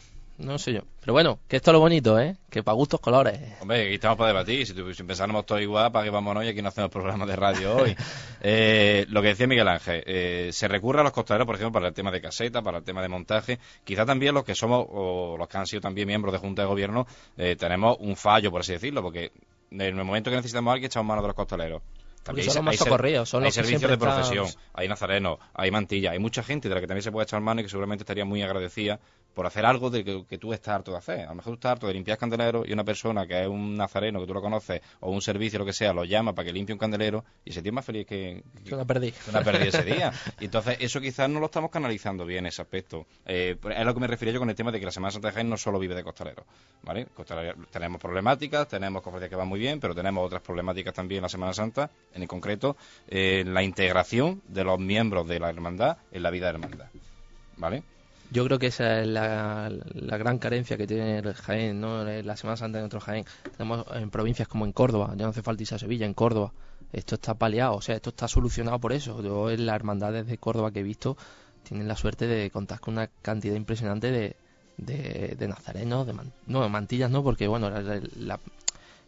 [0.46, 0.80] no sé yo.
[1.00, 2.36] Pero bueno, que esto es lo bonito, ¿eh?
[2.48, 3.38] Que para gustos colores.
[3.60, 4.66] Hombre, aquí estamos para debatir.
[4.66, 6.44] Si, tu- si pensáramos todos igual, ¿para qué vámonos?
[6.44, 7.94] Y aquí no hacemos programa de radio hoy.
[8.42, 11.88] Eh, lo que decía Miguel Ángel, eh, se recurre a los costaleros, por ejemplo, para
[11.88, 13.58] el tema de caseta, para el tema de montaje.
[13.84, 16.68] Quizá también los que somos, o los que han sido también miembros de Junta de
[16.68, 19.30] Gobierno, eh, tenemos un fallo, por así decirlo, porque
[19.70, 21.82] en el momento que necesitamos a alguien, echamos mano de los costaleros.
[22.24, 25.70] Porque son los más socorridos, son hay los que servicios de profesión, hay nazarenos, hay
[25.70, 28.02] mantilla, hay mucha gente de la que también se puede echar mano y que seguramente
[28.02, 29.00] estaría muy agradecida
[29.34, 31.20] por hacer algo de que, que tú estás harto de hacer.
[31.20, 33.76] A lo mejor tú estás harto de limpiar candeleros y una persona que es un
[33.76, 36.52] nazareno, que tú lo conoces, o un servicio, lo que sea, lo llama para que
[36.52, 39.12] limpie un candelero y se tiene más feliz que, Yo la perdí.
[39.28, 40.12] una pérdida ese día.
[40.40, 43.06] Y entonces eso quizás no lo estamos canalizando bien, ese aspecto.
[43.26, 45.28] Eh, es lo que me refería yo con el tema de que la Semana Santa
[45.28, 46.44] de Jaén no solo vive de costaleros.
[46.82, 47.06] ¿vale?
[47.16, 51.22] Costaleros- tenemos problemáticas, tenemos cofradías que van muy bien, pero tenemos otras problemáticas también en
[51.22, 52.76] la Semana Santa, en el concreto,
[53.08, 56.86] eh, la integración de los miembros de la hermandad en la vida de la hermandad.
[57.56, 57.82] ¿Vale?
[58.30, 62.04] Yo creo que esa es la, gran carencia que tiene el Jaén, ¿no?
[62.04, 63.24] La Semana Santa de nuestro Jaén.
[63.56, 66.52] Tenemos en provincias como en Córdoba, ya no hace falta irse a Sevilla, en Córdoba.
[66.92, 69.22] Esto está paliado, o sea, esto está solucionado por eso.
[69.22, 71.16] Yo en las hermandades de Córdoba que he visto
[71.62, 74.36] tienen la suerte de contar con una cantidad impresionante de,
[74.76, 76.14] de, de nazarenos, de
[76.46, 78.40] no, mantillas no, porque bueno, la,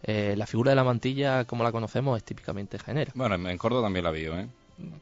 [0.03, 3.13] eh, la figura de la mantilla como la conocemos es típicamente jaenera.
[3.15, 4.49] Bueno, en, Córdoba también la vi, ¿eh?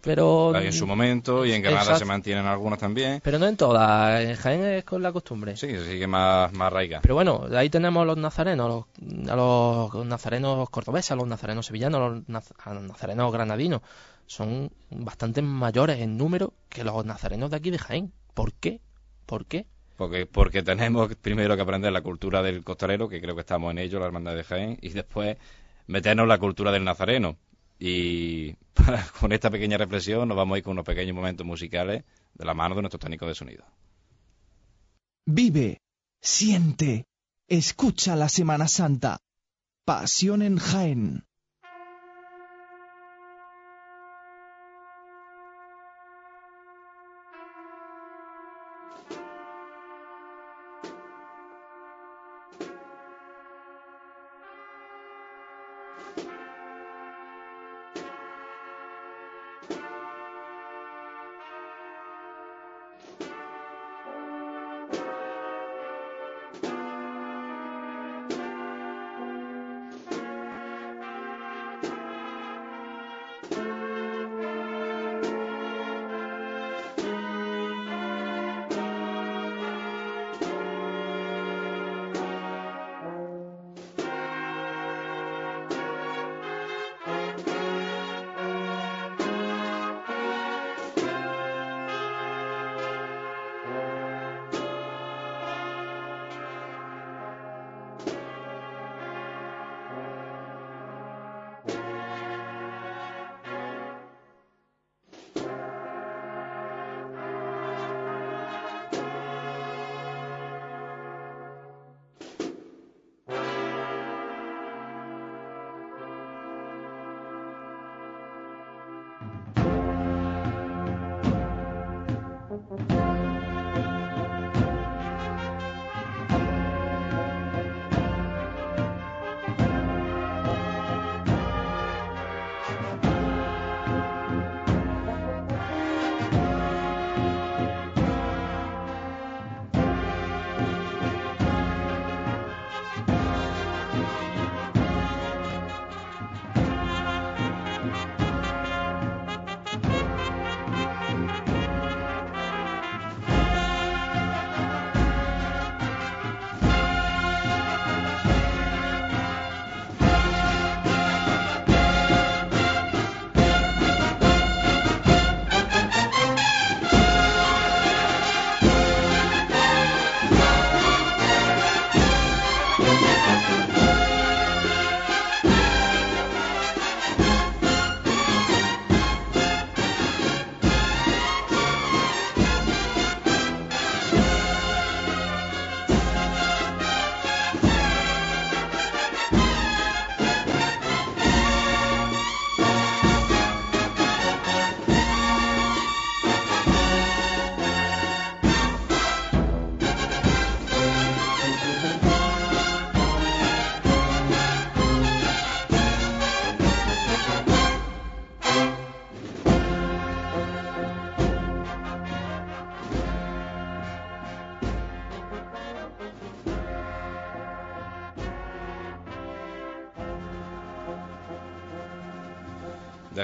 [0.01, 0.55] Pero...
[0.57, 2.01] En su momento y en Granada Exacto.
[2.01, 3.21] se mantienen algunas también.
[3.23, 5.57] Pero no en todas, en Jaén es con la costumbre.
[5.57, 6.73] Sí, se sigue más, más.
[7.03, 12.01] Pero bueno, ahí tenemos los nazarenos, los, a los nazarenos cordobeses, a los nazarenos sevillanos,
[12.01, 13.81] a los, naz- a los nazarenos granadinos.
[14.27, 18.13] Son bastante mayores en número que los nazarenos de aquí de Jaén.
[18.35, 18.81] ¿Por qué?
[19.27, 19.67] ¿Por qué?
[19.97, 23.79] Porque, porque tenemos primero que aprender la cultura del costalero, que creo que estamos en
[23.79, 25.37] ello, la hermandad de Jaén, y después
[25.87, 27.37] meternos en la cultura del nazareno.
[27.81, 28.55] Y
[29.19, 32.05] con esta pequeña reflexión nos vamos a ir con unos pequeños momentos musicales
[32.35, 33.65] de la mano de nuestro técnico de sonido.
[35.27, 35.81] Vive,
[36.21, 37.07] siente,
[37.49, 39.19] escucha la Semana Santa.
[39.87, 41.25] Pasión en Jaén.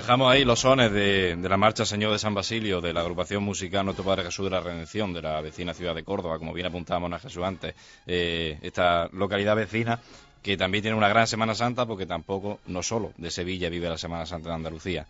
[0.07, 3.42] Dejamos ahí los sones de, de la marcha Señor de San Basilio de la agrupación
[3.42, 6.68] musical Nuestro Padre Jesús de la Redención de la vecina ciudad de Córdoba, como bien
[6.68, 7.74] apuntábamos a Jesús antes,
[8.07, 9.98] eh, esta localidad vecina
[10.44, 13.98] que también tiene una gran Semana Santa porque tampoco, no solo de Sevilla vive la
[13.98, 15.07] Semana Santa de Andalucía.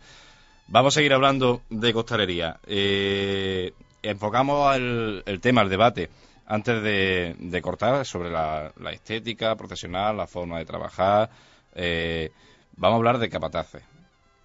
[0.67, 2.57] Vamos a seguir hablando de costalería.
[2.65, 6.09] Eh, enfocamos el, tema, el debate,
[6.47, 11.29] antes de, cortar sobre la, la estética profesional, la forma de trabajar.
[11.75, 12.31] Eh,
[12.75, 13.83] vamos a hablar de capataces.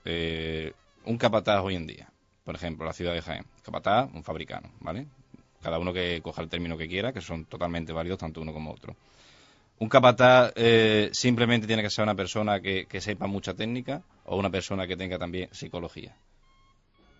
[0.04, 0.72] Eh,
[1.04, 2.10] un capataz hoy en día,
[2.44, 3.44] por ejemplo, la ciudad de Jaén.
[3.62, 5.06] Capataz, un fabricano, ¿vale?
[5.62, 8.72] Cada uno que coja el término que quiera, que son totalmente válidos tanto uno como
[8.72, 8.96] otro.
[9.78, 14.36] Un capataz eh, simplemente tiene que ser una persona que, que sepa mucha técnica o
[14.36, 16.14] una persona que tenga también psicología.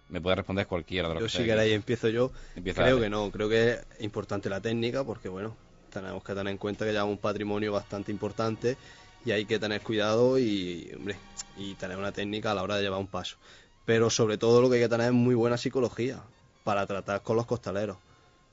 [0.08, 2.30] Me puede responder cualquiera de los Yo que si queréis empiezo yo.
[2.54, 5.56] Empieza creo que no, creo que es importante la técnica porque bueno,
[5.92, 8.76] tenemos que tener en cuenta que llevamos un patrimonio bastante importante
[9.24, 11.16] y hay que tener cuidado y, hombre,
[11.56, 13.36] y tener una técnica a la hora de llevar un paso.
[13.84, 16.22] Pero sobre todo lo que hay que tener es muy buena psicología
[16.64, 17.96] para tratar con los costaleros.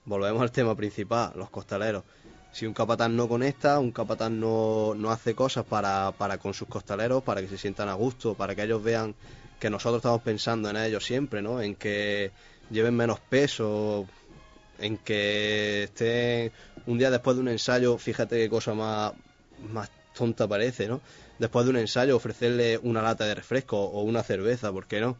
[0.05, 2.03] Volvemos al tema principal, los costaleros.
[2.51, 6.67] Si un capataz no conecta, un capataz no, no hace cosas para, para con sus
[6.67, 9.13] costaleros, para que se sientan a gusto, para que ellos vean
[9.59, 11.61] que nosotros estamos pensando en ellos siempre, ¿no?
[11.61, 12.31] En que
[12.71, 14.07] lleven menos peso,
[14.79, 16.51] en que estén
[16.87, 19.13] un día después de un ensayo, fíjate qué cosa más
[20.13, 21.01] tonta parece, ¿no?
[21.39, 25.17] Después de un ensayo ofrecerle una lata de refresco o una cerveza, ¿por qué no?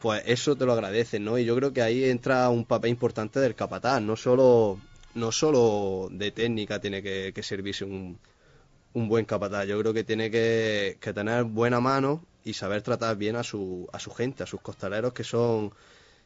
[0.00, 1.38] Pues eso te lo agradecen, ¿no?
[1.38, 4.80] Y yo creo que ahí entra un papel importante del capataz, no solo,
[5.14, 8.18] no solo de técnica tiene que, servirse un,
[8.94, 13.16] un buen capataz, yo creo que tiene que, que tener buena mano y saber tratar
[13.16, 15.72] bien a su, a su gente, a sus costaleros que son,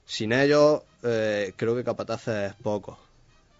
[0.04, 2.98] sin ellos, eh, creo que capataces pocos,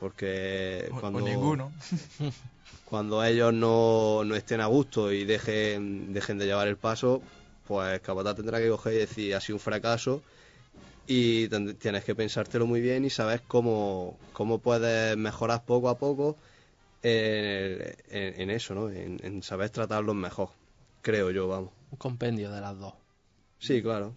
[0.04, 1.72] porque O- o cuando, ninguno.
[2.84, 7.22] cuando ellos no, no estén a gusto y dejen, dejen de llevar el paso,
[7.66, 10.20] pues capataz tendrá que coger y decir, ha sido un fracaso
[11.06, 11.48] y
[11.78, 16.36] tienes que pensártelo muy bien y saber cómo, cómo puedes mejorar poco a poco
[17.02, 18.90] en, en- en eso, ¿no?
[18.90, 20.50] En, en saber tratarlos mejor,
[21.00, 21.70] creo yo, vamos.
[21.90, 22.92] Un compendio de las dos.
[23.58, 24.12] Sí, claro.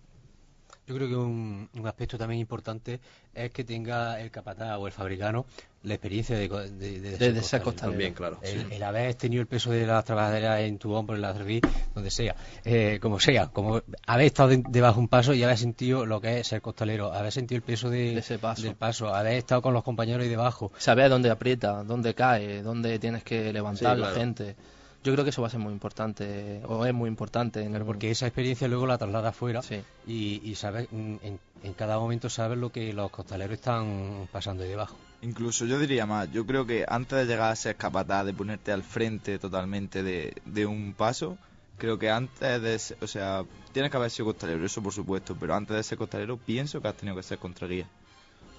[0.85, 3.01] Yo creo que un, un aspecto también importante
[3.33, 5.45] es que tenga el capataz o el fabricano
[5.87, 7.91] la experiencia de, de, de, De- de ser costalero.
[7.91, 8.39] También, claro.
[8.41, 11.61] El, el haber tenido el peso de las trabajaderas en tu hombro, en la cerviz,
[11.95, 12.35] donde sea,
[12.65, 16.21] eh, como sea, como haber estado de- debajo de un paso y haber sentido lo
[16.21, 18.61] que es ser costalero, haber sentido el peso de, ese paso.
[18.63, 20.71] del paso, haber estado con los compañeros ahí debajo.
[20.77, 24.55] Saber dónde aprieta, dónde cae, dónde tienes que levantar Sí, la gente.
[25.03, 27.61] Yo creo que eso va a ser muy importante, o es muy importante.
[27.61, 29.79] En Claro, porque esa experiencia luego la traslada afuera Sí.
[30.05, 34.69] y, y sabes, en, en cada momento sabes lo que los costaleros están pasando ahí
[34.69, 34.97] debajo.
[35.21, 38.71] Incluso yo diría más, yo creo que antes de llegar a ser capataz de ponerte
[38.71, 41.37] al frente totalmente de, de un paso,
[41.77, 45.35] creo que antes de ser, o sea, tienes que haber sido costalero, eso por supuesto,
[45.39, 47.87] pero antes de ser costalero pienso que has tenido que ser contraguía.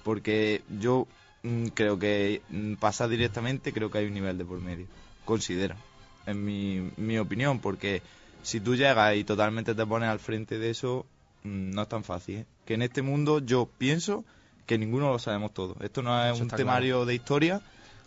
[0.03, 1.07] Porque yo
[1.43, 4.85] mm, creo que mm, pasar directamente creo que hay un nivel de por medio,
[5.23, 5.75] considero,
[6.25, 8.01] en mi, mi opinión, porque
[8.43, 11.05] si tú llegas y totalmente te pones al frente de eso,
[11.43, 12.39] mm, no es tan fácil.
[12.39, 12.45] ¿eh?
[12.65, 14.25] Que en este mundo yo pienso
[14.69, 15.75] que ninguno lo sabemos todo.
[15.81, 17.59] Esto no es Eso un temario de historia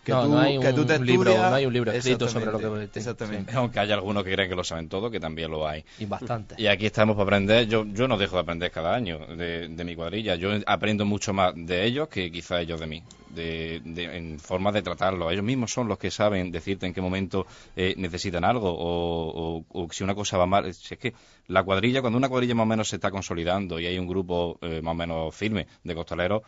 [0.04, 2.28] que, No, tú, no hay que tú un te libro- no hay un libro escrito
[2.28, 3.52] sobre lo que- Exactamente, Exactamente.
[3.56, 5.84] Aunque haya algunos que creen que lo saben todo, que también lo hay.
[5.98, 6.56] Y bastante.
[6.58, 7.66] Y aquí estamos para aprender.
[7.68, 10.34] Yo, yo no dejo de aprender cada año de, de mi cuadrilla.
[10.34, 13.02] Yo aprendo mucho más de ellos que quizá ellos de mí.
[13.30, 15.30] De, de- en formas de tratarlo.
[15.30, 17.46] Ellos mismos son los que saben decirte en qué momento
[17.76, 20.72] eh, necesitan algo o, o- o si una cosa va mal.
[20.74, 21.14] Si es que
[21.46, 24.58] la cuadrilla, cuando una cuadrilla más o menos se está consolidando y hay un grupo
[24.60, 26.42] eh, más o menos firme de costaleros,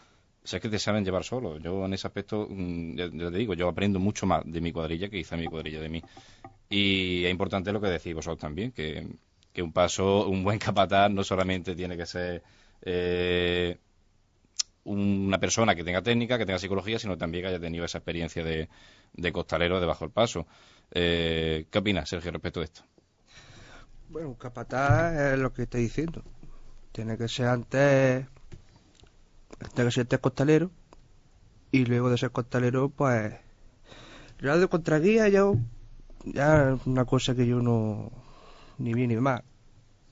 [0.44, 1.58] si es que te saben llevar solo.
[1.58, 5.08] Yo en ese aspecto, mm, ya, te digo, yo aprendo mucho más de mi cuadrilla
[5.08, 6.02] que quizá mi cuadrilla de mí.
[6.68, 9.06] Y es importante lo que decís vosotros también, que,
[9.62, 12.42] un paso, un buen capataz no solamente tiene que ser
[12.82, 13.78] eh,
[14.84, 18.44] una persona que tenga técnica, que tenga psicología, sino también que haya tenido esa experiencia
[18.44, 18.68] de,
[19.14, 20.46] de costalero debajo del paso.
[20.90, 22.82] Eh, ¿Qué opinas, Sergio, respecto de esto?
[24.10, 26.22] Bueno, capataz es lo que estoy diciendo.
[26.92, 28.26] Tiene que ser antes.
[29.74, 30.70] Tiene que ser antes costalero.
[31.72, 33.34] Y luego de ser costalero, pues.
[34.38, 35.56] Lo de contraguía, yo.
[36.24, 38.10] Ya es una cosa que yo no.
[38.78, 39.44] Ni bien ni mal.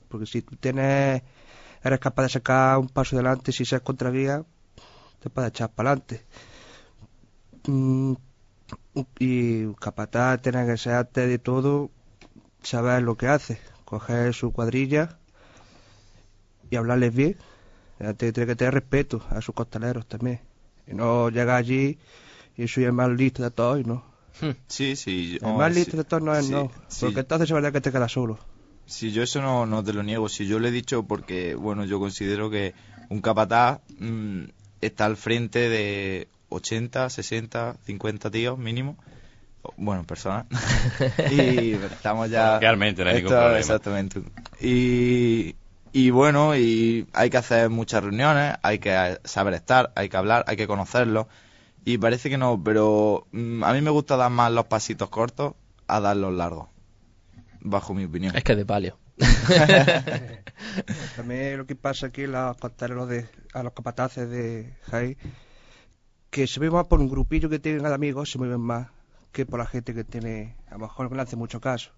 [0.09, 1.23] Porque si tú tienes.
[1.83, 4.45] Eres capaz de sacar un paso adelante si seas contraguía,
[5.19, 6.25] te puedes echar para adelante.
[7.67, 8.13] Mm,
[9.19, 11.91] y capataz tiene que ser antes de todo
[12.61, 15.19] saber lo que hace, coger su cuadrilla
[16.69, 17.37] y hablarles bien.
[18.13, 20.39] Tiene que tener respeto a sus costaleros también.
[20.87, 21.97] Y no llegar allí
[22.57, 24.03] y soy el más listo de todos y no.
[24.67, 25.37] Sí, sí.
[25.41, 26.71] El oh, más sí, listo de todos no es sí, no.
[26.87, 27.05] sí.
[27.05, 28.39] Porque entonces es verdad que te quedas solo.
[28.85, 31.85] Si yo eso no, no te lo niego, si yo lo he dicho porque, bueno,
[31.85, 32.73] yo considero que
[33.09, 34.43] un capataz mm,
[34.81, 38.97] está al frente de 80, 60, 50 tíos mínimo.
[39.77, 40.45] Bueno, personas.
[41.31, 42.59] y estamos ya...
[42.59, 43.59] Realmente, no hay ningún problema.
[43.59, 44.21] Exactamente.
[44.59, 45.55] Y,
[45.93, 50.43] y bueno, y hay que hacer muchas reuniones, hay que saber estar, hay que hablar,
[50.47, 51.27] hay que conocerlo.
[51.85, 55.53] Y parece que no, pero mm, a mí me gusta dar más los pasitos cortos
[55.87, 56.69] a dar los largos.
[57.61, 58.35] Bajo mi opinión.
[58.35, 58.97] Es que de palio.
[61.15, 65.15] También lo que pasa aquí los costaleros de, a los capataces de Jaén,
[66.31, 68.87] que se mueven más por un grupillo que tienen de amigos, se mueven más
[69.31, 71.91] que por la gente que tiene, a lo mejor no le hace mucho caso.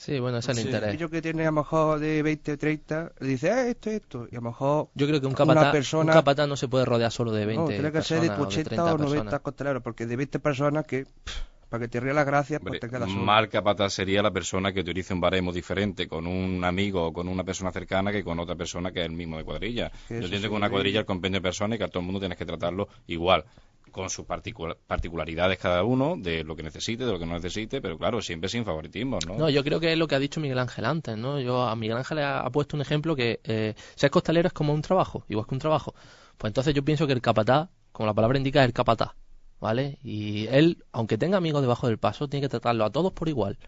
[0.00, 0.68] Sí, bueno, ese es el Sí.
[0.70, 0.88] El interés.
[0.98, 4.26] grupillo que tiene a lo mejor de 20 o 30, le dice, eh, esto, esto,
[4.32, 6.68] y a lo mejor Yo creo que un una capataz, persona- un capataz no se
[6.68, 8.84] puede rodear solo de 20 no, tiene que ser de personas o de 80 30
[8.94, 9.40] o 90 personas.
[9.42, 11.36] costaleros, porque de 20 personas que, pff,
[11.68, 13.22] para que te ríe la gracia, pues te quedas solo.
[13.22, 17.28] mal capataz sería la persona que utilice un baremo diferente con un amigo o con
[17.28, 19.92] una persona cercana que con otra persona que es el mismo de cuadrilla.
[20.08, 22.20] Yo entiendo que una cuadrilla es compendio de personas y que a todo el mundo
[22.20, 23.44] tienes que tratarlo igual
[23.90, 27.80] con sus particula- particularidades cada uno, de lo que necesite, de lo que no necesite,
[27.80, 29.36] pero claro, siempre sin favoritismos, ¿no?
[29.36, 31.40] No, yo creo que es lo que ha dicho Miguel Ángel antes, ¿no?
[31.40, 34.72] Yo a Miguel Ángel ha, ha puesto un ejemplo que eh, ser costalero es como
[34.72, 35.94] un trabajo, igual que un trabajo.
[36.38, 39.12] Pues entonces yo pienso que el capataz, como la palabra indica, es el capataz,
[39.60, 39.98] ¿vale?
[40.02, 43.58] Y él, aunque tenga amigos debajo del paso, tiene que tratarlo a todos por igual.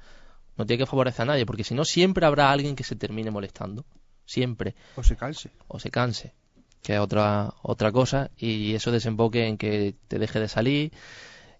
[0.56, 3.30] No tiene que favorecer a nadie, porque si no siempre habrá alguien que se termine
[3.30, 3.84] molestando,
[4.24, 5.50] siempre, O se canse.
[5.68, 6.34] o se canse,
[6.82, 10.92] que es otra otra cosa, y eso desemboque en que te deje de salir.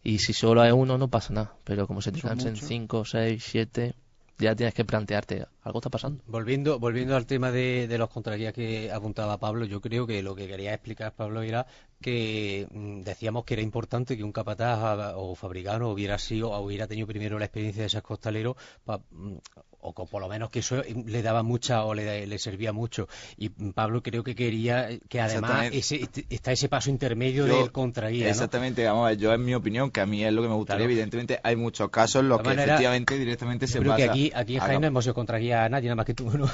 [0.05, 1.55] Y si solo hay uno, no pasa nada.
[1.65, 2.69] Pero como se te cansen muchos.
[2.69, 3.95] cinco, seis, siete,
[4.39, 6.25] ya tienes que plantearte, algo está pasando.
[6.27, 10.35] Volviendo, volviendo al tema de, de los contraguías que apuntaba Pablo, yo creo que lo
[10.35, 11.67] que quería explicar Pablo era
[12.01, 16.89] que mm, decíamos que era importante que un capataz o fabricano hubiera sido o hubiera
[16.89, 19.37] tenido primero la experiencia de ser costalero pa- mm,
[19.83, 23.49] o por lo menos que eso le daba mucha o le, le servía mucho y
[23.51, 28.31] Pablo creo que quería que además ese, está ese paso intermedio Yo- del contraguía ¿no?
[28.31, 30.55] Exactamente, vamos a ver, yo en mi opinión, que a mí es lo que me
[30.55, 30.93] gustaría, Claro.
[30.93, 34.03] evidentemente hay muchos casos en los De que manera, efectivamente directamente Yo se creo que
[34.03, 36.15] pasa aquí, aquí en a Jaén no hemos sido contraguía a nadie, nada más que
[36.15, 36.47] tú, ¿no?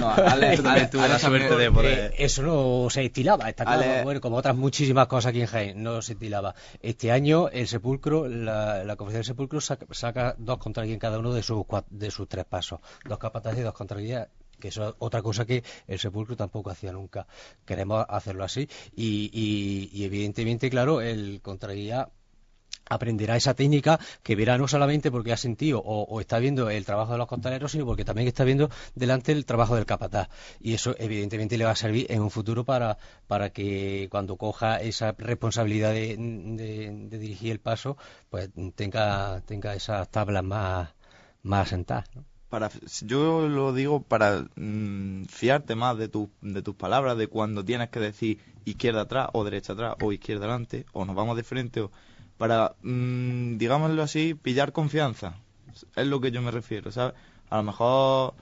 [0.00, 4.56] No, Ale- de poder- Eh, eso no se estilaba, está claro, Ale- bueno, como otras
[4.56, 6.54] muchísimas cosas aquí en Jaén, no se estilaba.
[6.82, 11.18] Este año el Sepulcro, la, la Conferencia del Sepulcro saca, saca dos contraguías en cada
[11.18, 14.28] uno de sus cua- de sus tres pasos, dos capataces y dos contraguías
[14.60, 17.26] que eso es otra cosa que el sepulcro tampoco hacía nunca.
[17.64, 22.08] Queremos hacerlo así y, evidentemente, claro, el contraguía
[22.88, 27.12] aprenderá esa técnica que verá no solamente porque ha sentido o, está viendo el trabajo
[27.12, 30.28] de los costaleros, sino porque también está viendo delante el trabajo del capataz.
[30.60, 32.98] Y eso evidentemente le va a servir en un futuro para,
[33.28, 36.16] para que cuando coja esa responsabilidad de,
[37.10, 37.96] dirigir el paso,
[38.28, 40.90] pues tenga, tenga esas tablas más,
[41.42, 42.08] más asentadas.
[42.50, 42.68] Para
[43.02, 47.88] yo lo digo para mm, fiarte más de, tu, de tus palabras de cuando tienes
[47.90, 51.80] que decir izquierda atrás o derecha atrás o izquierda adelante o nos vamos de frente
[51.80, 51.90] o
[52.36, 55.36] para mm, digámoslo así pillar confianza.
[55.94, 57.14] Es lo que yo me refiero sabes
[57.48, 58.34] a lo mejor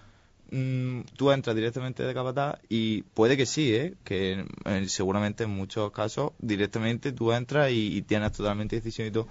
[0.50, 5.50] mm, tú entras directamente de capataz y puede que sí eh que eh, seguramente en
[5.50, 9.28] muchos casos directamente tú entras y, y tienes totalmente decisión y todo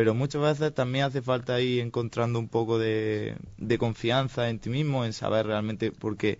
[0.00, 4.70] pero muchas veces también hace falta ir encontrando un poco de, de confianza en ti
[4.70, 6.38] mismo, en saber realmente, porque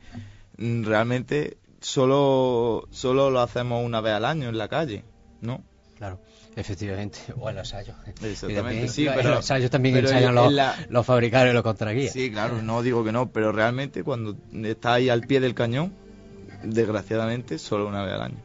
[0.57, 5.05] realmente solo, solo lo hacemos una vez al año en la calle,
[5.43, 5.63] ¿no?
[5.99, 6.19] Claro,
[6.57, 7.19] efectivamente.
[7.39, 7.97] O en los ensayos.
[8.23, 11.63] Exactamente, sí, en pero- los ensayos también ensayan en los, la- los fabricantes y los
[11.63, 12.15] contraguías.
[12.15, 15.93] Sí, claro, no digo que no, pero realmente cuando estás ahí al pie del cañón,
[16.63, 18.39] desgraciadamente, solo una vez al año.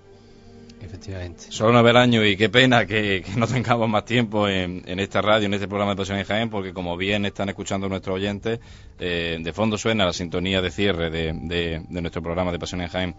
[0.85, 1.45] Efectivamente.
[1.49, 5.47] Solo una al año y qué pena que, no tengamos más tiempo en, esta radio,
[5.47, 8.59] en este programa de Pasión en Jaén, porque como bien están escuchando nuestros oyentes,
[8.99, 12.87] eh, de fondo suena la sintonía de cierre de, de- nuestro programa de Pasión en
[12.87, 13.15] Jaén.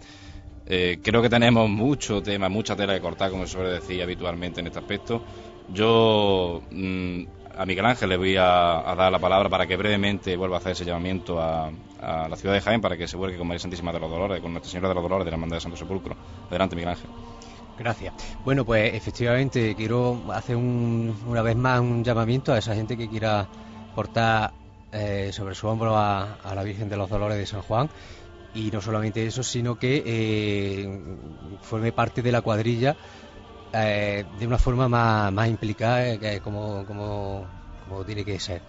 [0.68, 4.60] Eh, creo que tenemos mucho tema, mucha tela que cortar, como se suele decir habitualmente
[4.60, 5.22] en este aspecto.
[5.72, 7.22] Yo mm,
[7.58, 10.58] a Miguel Ángel le voy a, a dar la palabra para que brevemente vuelva a
[10.58, 13.60] hacer ese llamamiento a, a la ciudad de Jaén para que se vuelque con María
[13.60, 15.76] Santísima de los Dolores, con Nuestra Señora de los Dolores de la Hermandad de Santo
[15.76, 16.16] Sepulcro.
[16.48, 17.10] Adelante, Miguel Ángel.
[17.78, 18.14] Gracias.
[18.44, 23.08] Bueno, pues efectivamente quiero hacer un- una vez más un llamamiento a esa gente que
[23.08, 23.48] quiera
[23.94, 24.52] portar
[24.92, 27.88] eh, sobre su hombro a, a la Virgen de los Dolores de San Juan.
[28.54, 30.88] Y no solamente eso, sino que eh,
[31.60, 32.96] forme parte de la cuadrilla
[33.74, 37.44] eh, de una forma más, más implicada, que como, como,
[37.84, 38.62] como tiene que ser.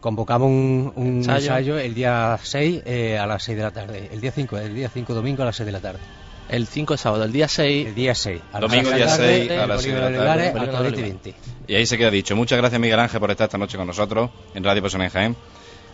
[0.00, 1.38] Convocamos un, un Ensayo.
[1.46, 1.78] ensayo.
[1.78, 4.08] el día 6 eh, a las 6 de la tarde.
[4.12, 6.00] El día 5, el día 5 domingo a las 6 de la tarde.
[6.48, 7.88] El 5 de sábado, el día 6.
[7.88, 8.40] El día 6.
[8.52, 10.18] A las Domingo día la tarde, 6 a las en seis de la tarde.
[10.18, 11.22] Olivares, Polígono al Olivares.
[11.22, 11.34] 20.
[11.66, 12.36] Y ahí se queda dicho.
[12.36, 15.36] Muchas gracias, Miguel Ángel, por estar esta noche con nosotros en Radio Persona en Jaén.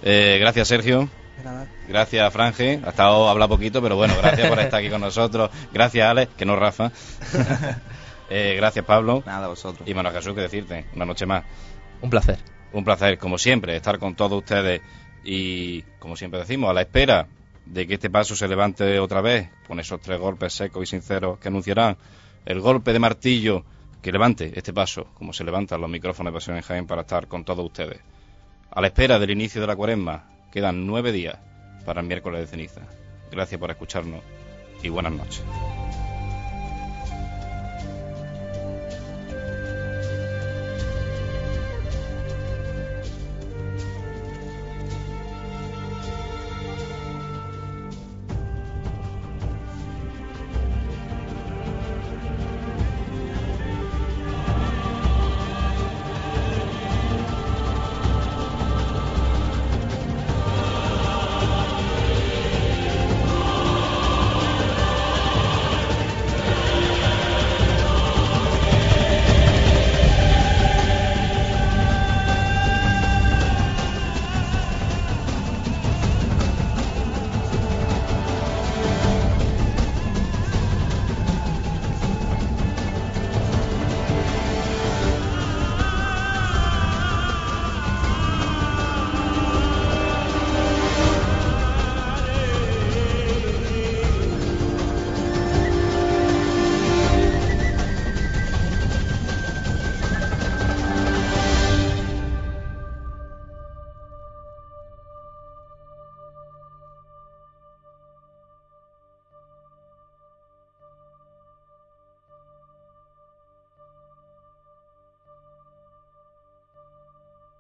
[0.02, 1.08] Eh, gracias, Sergio.
[1.88, 2.80] Gracias, Franje.
[2.84, 5.50] Ha estado habla poquito, pero bueno, gracias por estar aquí con nosotros.
[5.72, 6.90] Gracias, Alex, que no Rafa.
[8.30, 9.22] Eh, gracias, Pablo.
[9.26, 9.86] Nada, vosotros.
[9.86, 11.44] Y Manuel Jesús, que decirte, una noche más.
[12.00, 12.38] Un placer.
[12.72, 14.80] Un placer, como siempre, estar con todos ustedes
[15.22, 17.28] y, como siempre decimos, a la espera
[17.66, 21.38] de que este paso se levante otra vez con esos tres golpes secos y sinceros
[21.38, 21.96] que anunciarán
[22.44, 23.64] el golpe de martillo
[24.02, 27.26] que levante este paso, como se levantan los micrófonos de Pasión en Jaén para estar
[27.26, 28.00] con todos ustedes.
[28.70, 31.38] A la espera del inicio de la cuaresma, quedan nueve días
[31.86, 32.82] para el miércoles de ceniza.
[33.30, 34.20] Gracias por escucharnos
[34.82, 35.42] y buenas noches.